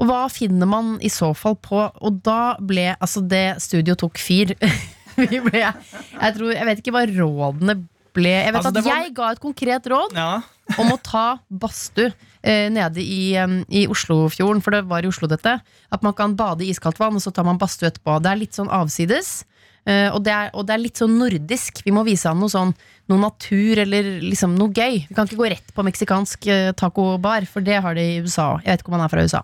[0.01, 1.81] Og hva finner man i så fall på?
[2.05, 4.55] Og da ble altså det studio tok fyr.
[5.17, 7.79] Vi ble, jeg, tror, jeg vet ikke hva rådene
[8.17, 8.33] ble.
[8.33, 10.31] Jeg vet Altså, at var- jeg ga et konkret råd Ja.
[10.83, 12.13] om å ta badstue
[12.43, 15.61] eh, nede i, um, i Oslofjorden, for det var i Oslo dette.
[15.93, 18.19] At man kan bade i iskaldt vann, og så tar man badstue etterpå.
[18.25, 19.45] Det er litt sånn avsides.
[19.87, 21.85] eh, og, det er, og det er litt sånn nordisk.
[21.87, 22.75] Vi må vise han noe sånn
[23.07, 25.05] Noe natur eller liksom noe gøy.
[25.07, 28.57] Vi kan ikke gå rett på meksikansk eh, tacobar, for det har de i USA.
[28.65, 29.43] Jeg vet ikke om han er fra USA.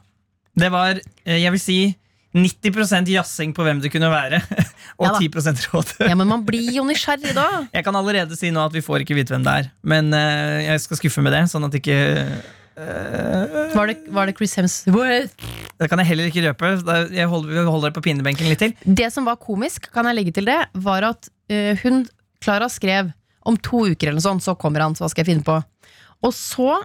[0.58, 1.76] Det var, eh, jeg vil si,
[2.32, 4.40] 90% jazzing på hvem det kunne være,
[5.00, 5.92] og Ja 10% råd.
[6.10, 7.66] Ja, Men man blir jo nysgjerrig da.
[7.72, 10.58] Jeg kan allerede si nå at vi får ikke vite hvem det er, men uh,
[10.64, 11.44] jeg skal skuffe med det.
[11.52, 11.98] Sånn at ikke
[12.78, 15.36] uh, Var det, var det Chris Hemsworth?
[15.76, 16.72] Det kan jeg heller ikke røpe.
[17.12, 18.72] Jeg holder, vi holder det på pinnebenken litt til.
[18.84, 22.06] Det som var komisk, kan jeg legge til det, var at uh, hun,
[22.42, 23.12] Klara, skrev
[23.44, 25.58] om to uker eller noe sånt, så kommer han, så hva skal jeg finne på?
[26.22, 26.78] Og så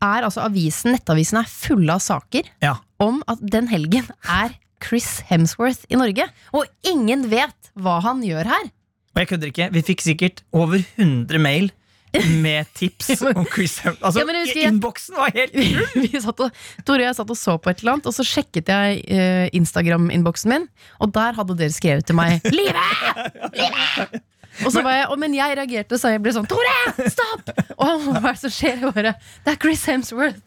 [0.00, 2.78] er altså avisen, nettavisen er fulle av saker Ja.
[3.02, 6.28] Om at den helgen er Chris Hemsworth i Norge.
[6.56, 8.70] Og ingen vet hva han gjør her.
[9.14, 9.68] Og jeg kødder ikke.
[9.74, 11.70] Vi fikk sikkert over 100 mail
[12.42, 14.06] med tips om Chris Hemsworth.
[14.06, 15.54] Altså, Ja, Innboksen var helt
[16.02, 18.26] vi satt og, Tore og jeg satt og så på et eller annet, og så
[18.26, 20.66] sjekket jeg uh, Instagram-innboksen min,
[20.98, 22.88] og der hadde dere skrevet til meg 'Live!
[23.54, 24.24] Live!'
[24.64, 28.20] Og så var jeg, Men jeg reagerte så jeg ble sånn 'Tore, stopp!' Og hva
[28.20, 28.84] er det som skjer?
[28.90, 30.40] Bare, det er Chris Hemsworth.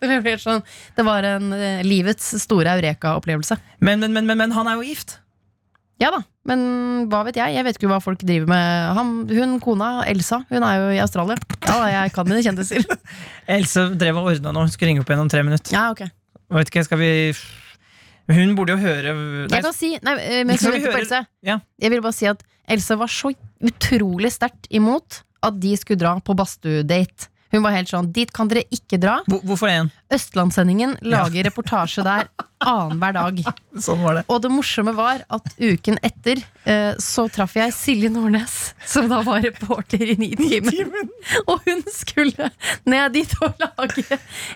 [0.43, 0.63] Sånn,
[0.97, 3.57] det var en eh, livets store eureka-opplevelse.
[3.79, 5.19] men, men, men, men, men han er jo gift.
[6.01, 7.53] Ja da, men hva vet jeg?
[7.55, 8.97] Jeg vet ikke hva folk driver med.
[8.97, 11.37] Han, hun kona, Elsa, hun er jo i Australia.
[11.63, 12.83] Ja, jeg kan mine kjendiser.
[13.57, 14.65] Else drev og ordna nå.
[14.65, 15.71] Hun skulle ringe opp igjen om tre minutter.
[15.75, 16.09] Ja, ok
[16.57, 17.11] vet ikke, skal vi
[18.31, 20.13] Hun burde jo høre Nei, Jeg kan si, nei,
[20.45, 21.57] men jeg, Skal vi vi venter på høre- Ja.
[21.81, 26.13] Jeg vil bare si at Elsa var så utrolig sterkt imot At de skulle dra
[26.23, 29.91] på badstue-date Hun var helt sånn, dit kan dere ikke dra Hvor- Hvorfor en?
[30.13, 32.27] Østlandssendingen lager reportasje der
[32.63, 33.39] Annen hver dag
[33.85, 34.23] Sånn var det.
[34.31, 36.39] Og det morsomme var at uken etter
[36.69, 41.11] eh, Så traff jeg Silje Nordnes Som da var reporter i Nitimen
[41.51, 42.49] Og hun skulle
[42.89, 44.05] ned dit og lage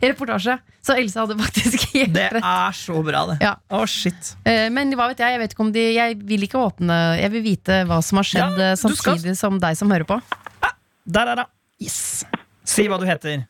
[0.05, 3.37] reportasje Så Else hadde faktisk helt Det rett er så bra, det.
[3.43, 3.53] Ja.
[3.77, 4.33] Å, shit.
[4.47, 7.33] Eh, Men hva vet jeg, jeg vet ikke om de Jeg vil ikke åpne Jeg
[7.35, 10.21] vil vite hva som har skjedd Ja, samtidig skal- som deg som hører på
[11.07, 11.47] Der er det.
[11.83, 12.23] Yes.
[12.67, 13.45] Si hva du heter.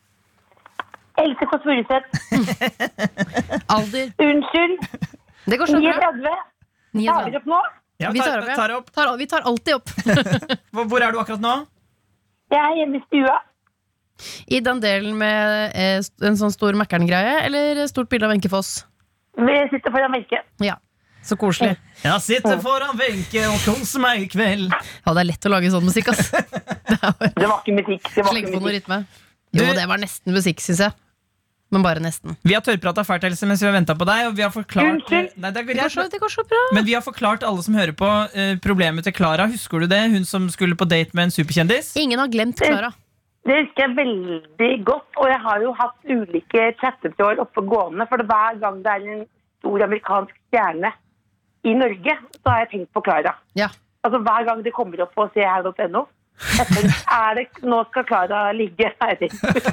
[1.18, 2.06] Else Kåss Furuseth.
[3.74, 4.86] Alder Unnskyld.
[5.48, 6.12] Det går så bra
[6.94, 7.06] 39.
[7.08, 7.58] Tar vi opp nå?
[7.98, 8.92] Ja, Vi tar, tar opp, tar opp.
[8.94, 9.90] Tar, Vi tar alltid opp
[10.90, 11.54] hvor er du akkurat nå?
[12.52, 13.34] Jeg er hjemme i stua.
[14.46, 18.80] I den delen med eh, en sånn stor Mækkern-greie Eller stort bilde av Wenche Foss
[19.38, 20.40] Vi sitter foran Wenche.
[20.64, 20.74] Ja,
[21.28, 24.70] så koselig Jeg sitter foran Wenche og koser meg i kveld.
[24.72, 28.08] Ja, det er lett å lage sånn musikk ass Det Det var ikke musikk.
[28.14, 28.78] Det var ikke på noe musikk.
[28.80, 29.02] rytme
[29.56, 30.94] Jo, det var nesten musikk, synes jeg
[31.72, 34.28] Men bare nesten Vi har tørrprata fælt Else, mens vi har venta på deg.
[34.30, 37.04] Og vi har forklart Nei, det går så, det går så bra Men vi har
[37.04, 39.48] forklart alle som hører på, uh, problemet til Klara.
[39.52, 40.02] Husker du det?
[40.14, 41.94] Hun som skulle på date med en superkjendis?
[42.00, 42.92] Ingen har glemt Klara
[43.48, 48.20] Det husker jeg veldig godt, og jeg har jo hatt ulike chattetråder oppe gående, for
[48.20, 49.22] hver gang det er en
[49.58, 50.90] stor amerikansk stjerne
[51.66, 53.34] i Norge, så har jeg tenkt på Klara.
[53.58, 53.70] Ja,
[54.06, 56.04] Altså hver gang de kommer opp på seher.no,
[56.38, 59.24] er det, nå skal Klara ligge her.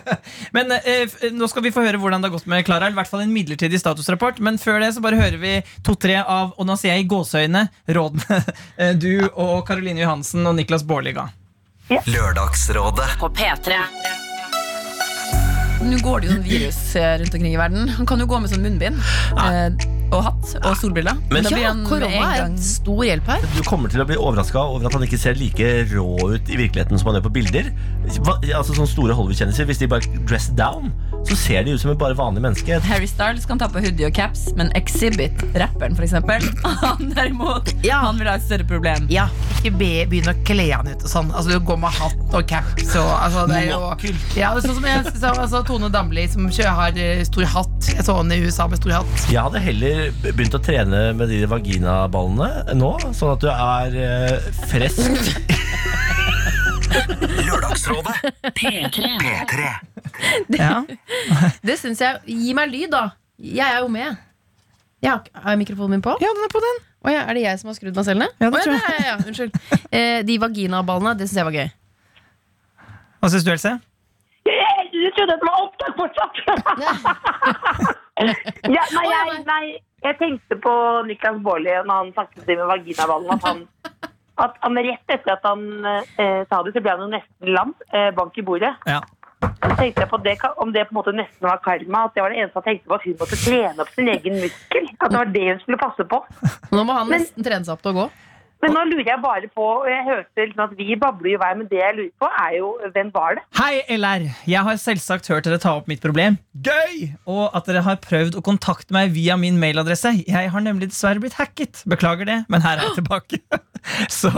[0.55, 2.89] Men eh, Nå skal vi få høre hvordan det har gått med Klara.
[2.89, 4.41] I hvert fall en midlertidig statusrapport.
[4.41, 5.53] Men før det så bare hører vi
[5.85, 8.41] to-tre av Og nå sier jeg i gåseøyne rådene
[8.81, 11.29] eh, du og Caroline Johansen og Niklas Baarli ga.
[12.09, 13.11] Lørdagsrådet.
[13.21, 14.24] På P3.
[15.83, 17.89] Nå går det jo en virus eh, rundt omkring i verden.
[17.97, 18.97] Han kan jo gå med sånn munnbind
[19.35, 21.17] eh, og hatt og solbriller.
[21.33, 24.61] Men- ja korona en er en stor hjelp her Du kommer til å bli overraska
[24.61, 26.05] over at han ikke ser like rå
[26.35, 27.71] ut i virkeligheten som han gjør på bilder.
[28.21, 30.91] Hva, altså sånne Store Hollywood-kjendiser Hvis de bare dress down,
[31.25, 32.77] så ser de ut som et bare vanlig menneske.
[32.85, 36.43] Harry Styles kan ta på hoodie og caps, men Exhibit, rapperen eksempel,
[36.83, 38.03] han derimot, Ja.
[38.05, 39.07] han vil ha et større problem.
[39.09, 39.25] Ja,
[39.63, 41.31] ikke be, begynn å kle han ut og sånn.
[41.33, 43.81] Altså, du går med hatt og caps og altså, det er jo
[44.37, 46.45] ja, det er sånn som jeg så, altså, Tone Damli som
[46.77, 47.87] har eh, stor hatt.
[47.89, 49.23] Jeg så henne i USA med stor hatt.
[49.31, 54.49] Jeg hadde heller begynt å trene med de vaginaballene nå, sånn at du er eh,
[54.69, 55.01] frisk.
[57.49, 58.13] Lørdagsrådet.
[58.55, 59.09] P3.
[59.23, 59.71] P3.
[60.59, 60.83] Ja.
[61.67, 63.07] Det synes jeg Gi meg lyd, da.
[63.41, 64.21] Jeg er jo med.
[65.05, 66.13] Har, er mikrofonen min på?
[66.21, 66.79] ja, den er på den.
[67.05, 68.37] Å ja, er det jeg som har skrudd meg selv ned?
[68.41, 68.85] Ja, det Å tror jeg.
[68.85, 69.59] ja, ja, ja, Unnskyld.
[69.89, 71.67] Eh, de vaginaballene, det syns jeg var gøy.
[73.21, 73.75] Hva syns du, Else?
[75.05, 76.35] Jeg, trodde at det var opptak fortsatt!
[78.77, 79.65] ja, nei, jeg, nei,
[80.05, 80.73] jeg tenkte på
[81.09, 83.29] Niklas Baarli når han snakket med vaginaballen.
[83.35, 83.59] At han,
[84.45, 87.69] at han rett etter at han eh, sa det, så ble han jo nesten lam.
[87.91, 88.73] Eh, bank i bordet.
[88.89, 88.99] Ja.
[89.45, 91.97] Så tenkte jeg på det, om det på en måte nesten var karma.
[92.07, 94.35] At det var det eneste han tenkte på, at hun måtte trene opp sin egen
[94.41, 94.85] muskel.
[94.99, 96.17] At det var det hun skulle passe på.
[96.73, 98.07] Nå må han Men- nesten trene seg opp til å gå.
[98.65, 101.41] Men nå lurer jeg bare på, og jeg hørte liksom at vi babler jo i
[101.43, 103.43] vei, men det jeg lurer på, er jo hvem var det?
[103.59, 104.23] Hei, LR.
[104.49, 106.39] Jeg har selvsagt hørt dere ta opp mitt problem.
[106.65, 107.11] Gøy!
[107.29, 110.15] Og at dere har prøvd å kontakte meg via min mailadresse.
[110.25, 111.83] Jeg har nemlig dessverre blitt hacket.
[111.93, 113.41] Beklager det, men her er jeg tilbake.
[114.19, 114.31] Så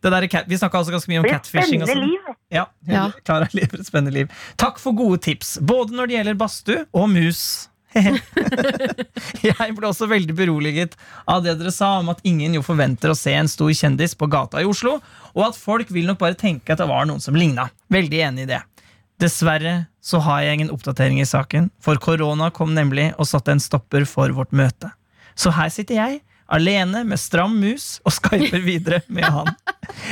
[0.00, 1.84] det der er cat Vi snakka altså ganske mye om catfishing.
[1.84, 2.34] og.
[2.54, 3.10] Ja, Ja.
[3.26, 4.32] Klara lever et spennende liv.
[4.56, 7.44] Takk for gode tips, både når det gjelder badstue og mus.
[9.48, 10.96] jeg ble også veldig beroliget
[11.30, 14.28] av det dere sa om at ingen jo forventer å se en stor kjendis på
[14.30, 14.98] gata i Oslo,
[15.34, 17.68] og at folk vil nok bare tenke at det var noen som ligna.
[17.92, 18.60] Veldig enig i det.
[19.22, 23.62] Dessverre så har jeg ingen oppdatering i saken, for korona kom nemlig og satte en
[23.62, 24.90] stopper for vårt møte.
[25.38, 26.20] Så her sitter jeg,
[26.50, 29.54] alene med stram mus, og skyper videre med han.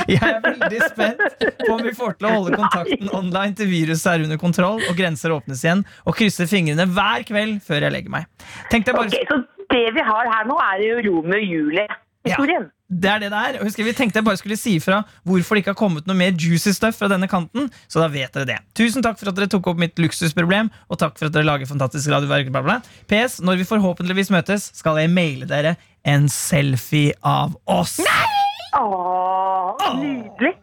[0.09, 4.11] Jeg er veldig spent på om vi får til å holde kontakten online til viruset
[4.13, 8.13] er under kontroll og grenser åpnes igjen, og krysser fingrene hver kveld før jeg legger
[8.19, 8.29] meg.
[8.71, 9.41] Bare Ok, så
[9.73, 11.87] det vi har her nå, er jo Romeo og Julie.
[12.23, 12.69] historien.
[12.93, 13.55] Det er det det er.
[13.65, 16.35] Husker, vi tenkte jeg bare skulle si ifra hvorfor det ikke har kommet noe mer
[16.37, 17.65] juicy stuff fra denne kanten.
[17.89, 18.57] Så da vet dere det.
[18.77, 21.65] Tusen takk for at dere tok opp mitt luksusproblem, og takk for at dere lager
[21.71, 22.51] fantastisk radioverk.
[22.53, 22.77] Bla bla.
[23.09, 25.73] PS, når vi forhåpentligvis møtes, skal jeg maile dere
[26.05, 27.97] en selfie av oss.
[28.03, 28.29] Nei!
[28.73, 29.52] Åh,
[29.99, 30.53] nydelig.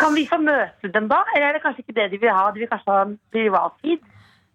[0.00, 1.18] Kan vi få møte dem da?
[1.34, 2.46] Eller er det kanskje ikke det de vil ha?
[2.54, 4.00] De vil kanskje ha en privattid?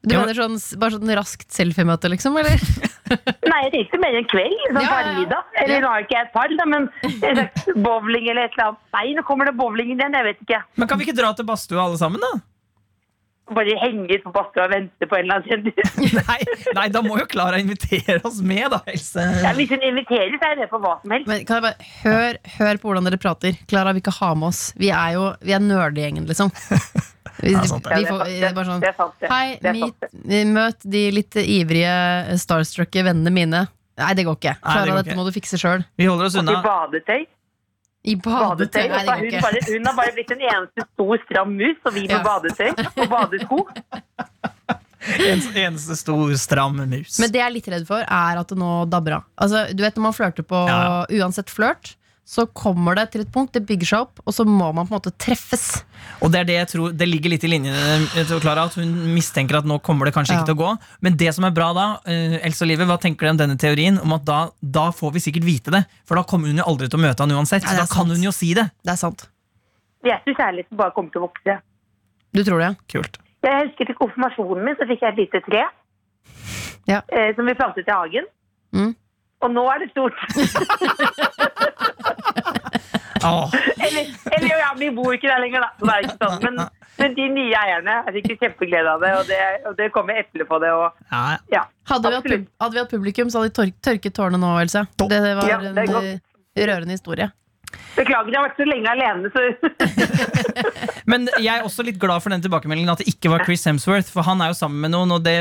[0.06, 2.36] Du mener sånn, bare sånn raskt selfiemøte, liksom?
[2.38, 2.62] Eller?
[3.50, 4.58] Nei, jeg tenkte mer en kveld.
[4.68, 4.96] Sånn Ja, ja, ja.
[4.96, 5.54] parmiddag.
[5.64, 6.86] Eller nå har ikke jeg et par, da, men
[7.86, 8.84] bowling eller et eller annet.
[8.98, 10.18] Nei, nå kommer det bowling igjen.
[10.20, 10.60] Jeg vet ikke.
[10.82, 12.32] Men kan vi ikke dra til badstua alle sammen, da?
[13.54, 16.16] Bare henge på bakken og vente på en eller annen kjendis.
[16.30, 16.38] Nei,
[16.74, 18.80] nei, da må jo Klara invitere oss med, da.
[18.90, 19.22] Else.
[19.44, 21.30] Ja, hvis hun inviterer, så er det på hva som helst.
[21.30, 23.60] Men kan jeg bare, hør, hør på hvordan dere prater.
[23.70, 24.64] Klara vil ikke ha med oss.
[24.82, 26.50] Vi er jo vi er nerdegjengen, liksom.
[27.44, 28.06] Vi, sant det.
[28.08, 29.28] får, det er bare sånn Det er sant, det.
[29.28, 33.66] Hei, meet, møt de litt ivrige starstrucke vennene mine.
[34.00, 34.54] Nei, det går ikke.
[34.64, 35.84] Klara, dette må du fikse sjøl.
[36.00, 37.28] Vi holder oss Og til badetøy.
[38.06, 38.88] I badetøy.
[38.92, 39.32] badetøy.
[39.32, 42.24] Hun, bare, hun har bare blitt en eneste stor, stram mus, og vi med Ja.
[42.24, 42.70] badetøy
[43.02, 43.62] og badesko.
[45.06, 47.20] En, eneste stor, stram mus.
[47.22, 49.26] Men det jeg er litt redd for, er at det nå dabber av.
[49.38, 51.06] Altså, du vet Når man flørter på Ja.
[51.22, 51.92] uansett flørt,
[52.26, 54.96] så kommer det til et punkt, det bygger seg opp, og så må man på
[54.96, 55.84] en måte treffes.
[56.26, 58.90] Og det er det jeg tror Det ligger litt i linjene til Klara, at hun
[59.14, 60.40] mistenker at nå kommer det kanskje Ja.
[60.42, 60.72] ikke til å gå.
[61.06, 63.58] Men det som er bra da, uh, Else og Livet, hva tenker du om denne
[63.62, 64.00] teorien?
[64.02, 65.84] Om at da, da får vi sikkert vite det.
[66.06, 67.62] For da kommer hun jo aldri til å møte han uansett.
[67.64, 68.72] Nei, Så da kan hun jo si det.
[68.84, 69.28] Det er sant.
[70.04, 71.60] Jeg tror kjærligheten bare kommer til å vokse.
[72.34, 72.74] Du tror det?
[72.90, 73.18] Kult.
[73.46, 75.62] Jeg husker til konfirmasjonen min så fikk jeg et lite tre
[76.90, 77.02] Ja.
[77.10, 78.26] eh, som vi plantet i hagen.
[78.74, 78.96] Mm.
[79.46, 80.18] Og nå er det stort.
[83.26, 83.54] Åh,
[83.88, 85.70] eller, eller ja, vi bor ikke der lenger, da.
[85.80, 86.44] Så det er ikke sånn.
[86.44, 86.60] Men,
[87.00, 89.40] men de nye eierne jeg fikk kjempeglede av det, og det,
[89.70, 90.72] og det kommer eple på det.
[90.76, 91.24] Og, ja.
[91.54, 92.30] ja, Hadde vi, hatt
[92.66, 94.86] hadde vi hatt publikum, så hadde de tørket tårene nå, Else.
[95.02, 97.32] Det var Ja, det en eh, rørende historie.
[97.96, 99.44] Beklager, jeg har vært så lenge alene, så
[101.12, 104.10] Men jeg er også litt glad for den tilbakemeldingen at det ikke var Chris Hemsworth.
[104.12, 105.38] For han er jo sammen med noen, og det,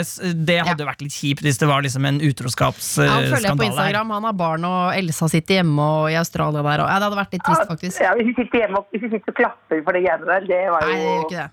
[0.47, 2.45] det hadde jo vært litt kjipt hvis det var liksom en Han følger jeg på
[2.45, 3.67] utroskapsskandale her.
[3.71, 4.15] Instagram.
[4.19, 6.85] Han har barn, og Elsa sitter hjemme og i Australia der.
[6.85, 8.01] Og, ja, det hadde vært litt trist, faktisk.
[8.07, 10.49] ja, Hvis vi sitter hjemme og hvis vi sitter og klapper for det greiene der,
[10.53, 11.51] det var Nei, det gjør ikke det.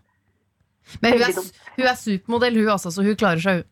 [1.01, 3.69] Men hun er, hun er supermodell, hun altså, så hun klarer seg, hun.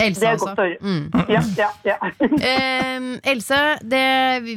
[0.00, 0.46] Else, Det er altså.
[0.48, 0.78] godt å høre.
[0.80, 1.04] Mm.
[1.28, 1.96] Ja, ja, ja.
[2.50, 3.58] eh, Else,
[3.92, 4.04] det,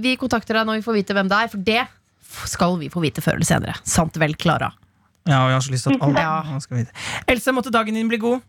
[0.03, 1.83] vi kontakter deg når vi får vite hvem det er, for det
[2.49, 3.75] skal vi få vite før eller senere.
[3.87, 4.71] Sant vel, Klara?
[5.27, 6.59] Ja, og jeg har så lyst til at alle Ja.
[6.63, 6.95] skal vite.
[7.31, 8.41] Else, måtte dagen din bli god.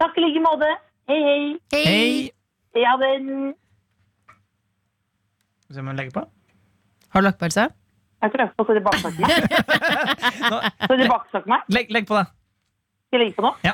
[0.00, 0.68] Takk i like måte.
[1.10, 1.40] Hei, hei.
[1.74, 2.30] Hei!
[2.78, 3.54] Ja, den
[5.64, 6.22] Skal vi se om hun legger på.
[7.10, 7.68] Har du lagt på, Else?
[8.20, 9.30] Jeg tror jeg skal så tilbakesnakke meg.
[10.90, 11.60] Så tilbakesnakke meg.
[11.72, 12.24] Legg, legg på, da.
[13.08, 13.52] Skal jeg legge på nå?
[13.64, 13.72] Ja.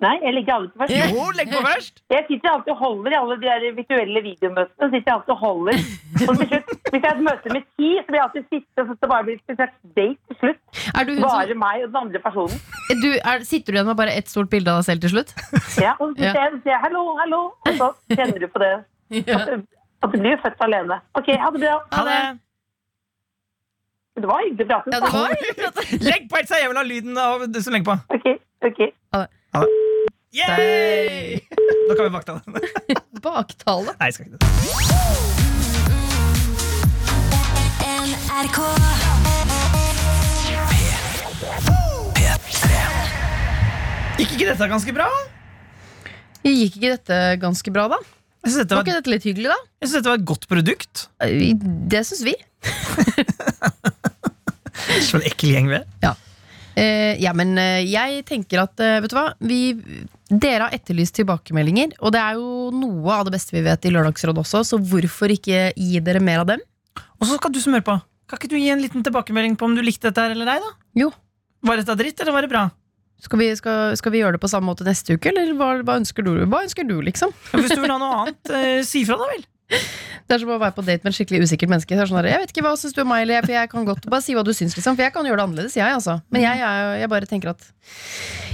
[0.00, 1.10] Nei, jeg legger alltid på først.
[1.12, 1.98] Jo, legg på først!
[2.08, 4.86] Jeg sitter alltid og holder i alle de der virtuelle videomøtene.
[4.94, 5.82] Sitter jeg alltid og holder.
[6.24, 8.76] Og til slutt, hvis jeg har et møte med ti, så blir jeg alltid sitte,
[8.80, 10.60] og så det bare bli en slags date til slutt.
[10.94, 12.62] Er du hun Bare som, meg og den andre personen.
[13.04, 15.34] du, er, sitter du igjen med bare ett stort bilde av deg selv til slutt?
[15.84, 18.72] Ja, og så sitter jeg og sier hallo, hallo, og så kjenner du på det.
[19.20, 19.66] At, du-
[20.00, 20.96] at du blir jo født alene.
[21.20, 21.76] Ok, ha det bra.
[21.98, 22.20] Ha det!
[24.20, 24.96] Det var hyggelig å prate.
[24.96, 26.56] Ja, det var Legg på, Else!
[26.64, 28.16] Jeg vil ha lyden av det som legger på.
[28.16, 28.26] Ok,
[28.72, 28.82] ok.
[30.30, 31.42] Yay!
[31.88, 32.54] Nå kan vi baktale den.
[33.24, 33.90] baktale.
[33.98, 34.46] Nei, jeg skal ikke det.
[44.20, 45.08] Gikk ikke dette ganske bra?
[46.46, 47.98] Gikk ikke dette ganske bra, da?
[48.46, 49.58] Jeg dette Var var, ikke dette litt hyggelig, da?
[49.82, 51.10] jeg synes dette var et godt produkt.
[51.90, 52.34] Det syns vi.
[55.10, 55.86] Så en ekkel gjeng vi er.
[56.06, 56.14] Ja.
[56.78, 59.26] Eh, ja, men uh, jeg tenker at uh, Vet du hva?
[59.42, 59.60] Vi,
[60.30, 63.92] dere har etterlyst tilbakemeldinger, og det er jo noe av det beste vi vet i
[63.94, 66.62] Lørdagsrådet også, så hvorfor ikke gi dere mer av dem?
[67.18, 67.96] Og så skal du som hører på.
[68.30, 70.60] Kan ikke du gi en liten tilbakemelding på om du likte dette her eller ei?
[70.62, 70.70] da?
[71.02, 71.10] Jo.
[71.66, 72.68] Var dette dritt, eller var det bra?
[73.20, 75.98] Skal vi, skal, skal vi gjøre det på samme måte neste uke, eller hva, hva,
[76.00, 77.34] ønsker, du, hva ønsker du, liksom?
[77.50, 78.54] Ja, Hvis du vil ha noe annet,
[78.88, 79.44] si fra, da vel.
[80.30, 81.96] Det er som å være på date med en skikkelig usikkert menneske.
[81.98, 84.04] Så sånn jeg vet ikke hva syns du om meg, eller for jeg kan godt
[84.12, 84.94] bare si hva du syns, liksom.
[84.94, 86.20] For jeg kan gjøre det annerledes, jeg, altså.
[86.30, 87.64] Men jeg, jeg, jeg bare tenker at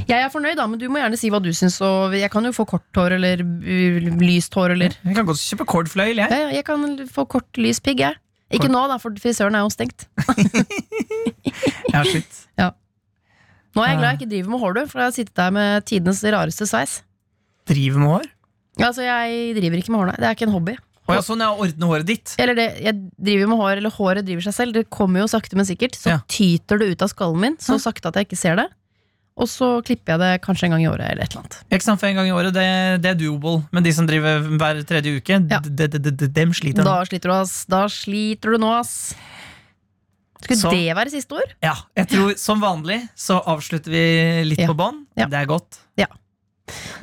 [0.09, 2.49] Jeg er fornøyd, da, men du må gjerne si hva du syns, og jeg kan
[2.49, 6.33] jo få kort hår eller uh, lyst hår, eller Jeg kan godt kjøpe kordfløyel, jeg.
[6.33, 8.17] ja, ja, Jeg kan få kort, lys pigg, jeg.
[8.57, 10.09] Ikke nå, da, for frisøren er jo stengt.
[11.93, 12.43] Ja, shit.
[13.77, 15.53] Nå er jeg glad jeg ikke driver med hår, du, for jeg har sittet der
[15.53, 16.99] med tidenes rareste sveis.
[17.69, 18.29] Driver med hår?
[18.87, 20.17] Altså, jeg driver ikke med hår, nei.
[20.23, 20.77] Det er ikke en hobby.
[21.07, 22.35] Og ja, sånn, ja, ordne håret ditt.
[22.43, 24.73] Eller det, jeg driver med hår, eller håret driver seg selv.
[24.75, 25.95] Det kommer jo sakte, men sikkert.
[25.95, 26.19] Så Ja.
[26.27, 28.67] tyter det ut av skallen min, så sakte at jeg ikke ser det.
[29.39, 31.11] og så klipper jeg det kanskje en gang i året.
[31.13, 33.69] eller et eller annet Ikke sant, for en gang i året, det, det er doable.
[33.71, 35.61] Men de som driver hver tredje uke, Ja.
[35.61, 36.83] dem sliter.
[36.83, 37.67] Da sliter du, ass.
[37.67, 39.15] Da sliter du nå, ass.
[40.41, 41.53] Skulle Så- det være siste ord?
[41.63, 44.69] Ja, jeg tror Som vanlig så avslutter vi litt Ja.
[44.69, 45.05] på bånn.
[45.17, 45.27] Ja.
[45.27, 45.79] Det er godt.
[45.99, 46.07] Ja.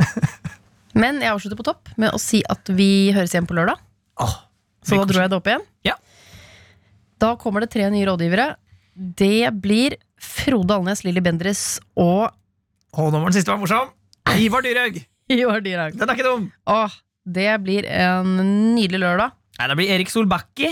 [0.96, 3.78] Men jeg avslutter på topp med å si at vi høres igjen på lørdag.
[4.84, 5.66] Så da dro jeg det opp igjen.
[5.88, 5.96] Ja.
[7.24, 8.54] Da kommer det tre nye rådgivere.
[8.94, 12.30] Det blir Frode Alnes, Lilly Bendriss og
[12.94, 13.88] Å, nå var den siste var morsom!
[14.38, 15.00] Ivar Dyrhaug!
[15.34, 15.96] Ivar Dyrhaug.
[15.98, 16.44] Den er ikke dum!
[16.70, 16.94] Åh,
[17.26, 18.36] det blir en
[18.76, 19.34] nydelig lørdag.
[19.58, 20.70] Nei, det blir Erik Solbakki.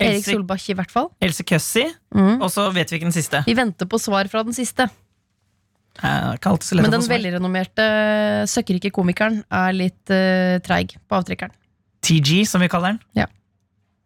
[0.00, 1.10] Erik Else, Solbakk i hvert fall.
[1.20, 1.84] Else Køssi.
[2.16, 2.38] Mm.
[2.40, 3.42] Og så vet vi ikke den siste.
[3.44, 4.88] Vi venter på svar fra den siste.
[6.00, 7.86] Men den velrenommerte
[8.48, 11.52] søkkrike komikeren er litt uh, treig på avtrekkeren.
[12.10, 13.02] TG, som vi kaller den.
[13.22, 13.26] Ja.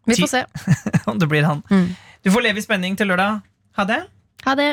[0.06, 0.44] Vi får se.
[1.10, 1.62] Om det blir han.
[1.70, 1.94] Mm.
[2.22, 3.40] Du får leve i spenning til lørdag.
[3.80, 4.02] Ha det.
[4.44, 4.70] Ha det.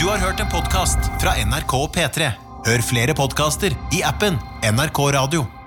[0.00, 2.32] Du har hørt en podkast fra NRK P3.
[2.66, 5.59] Hør flere podkaster i appen NRK Radio.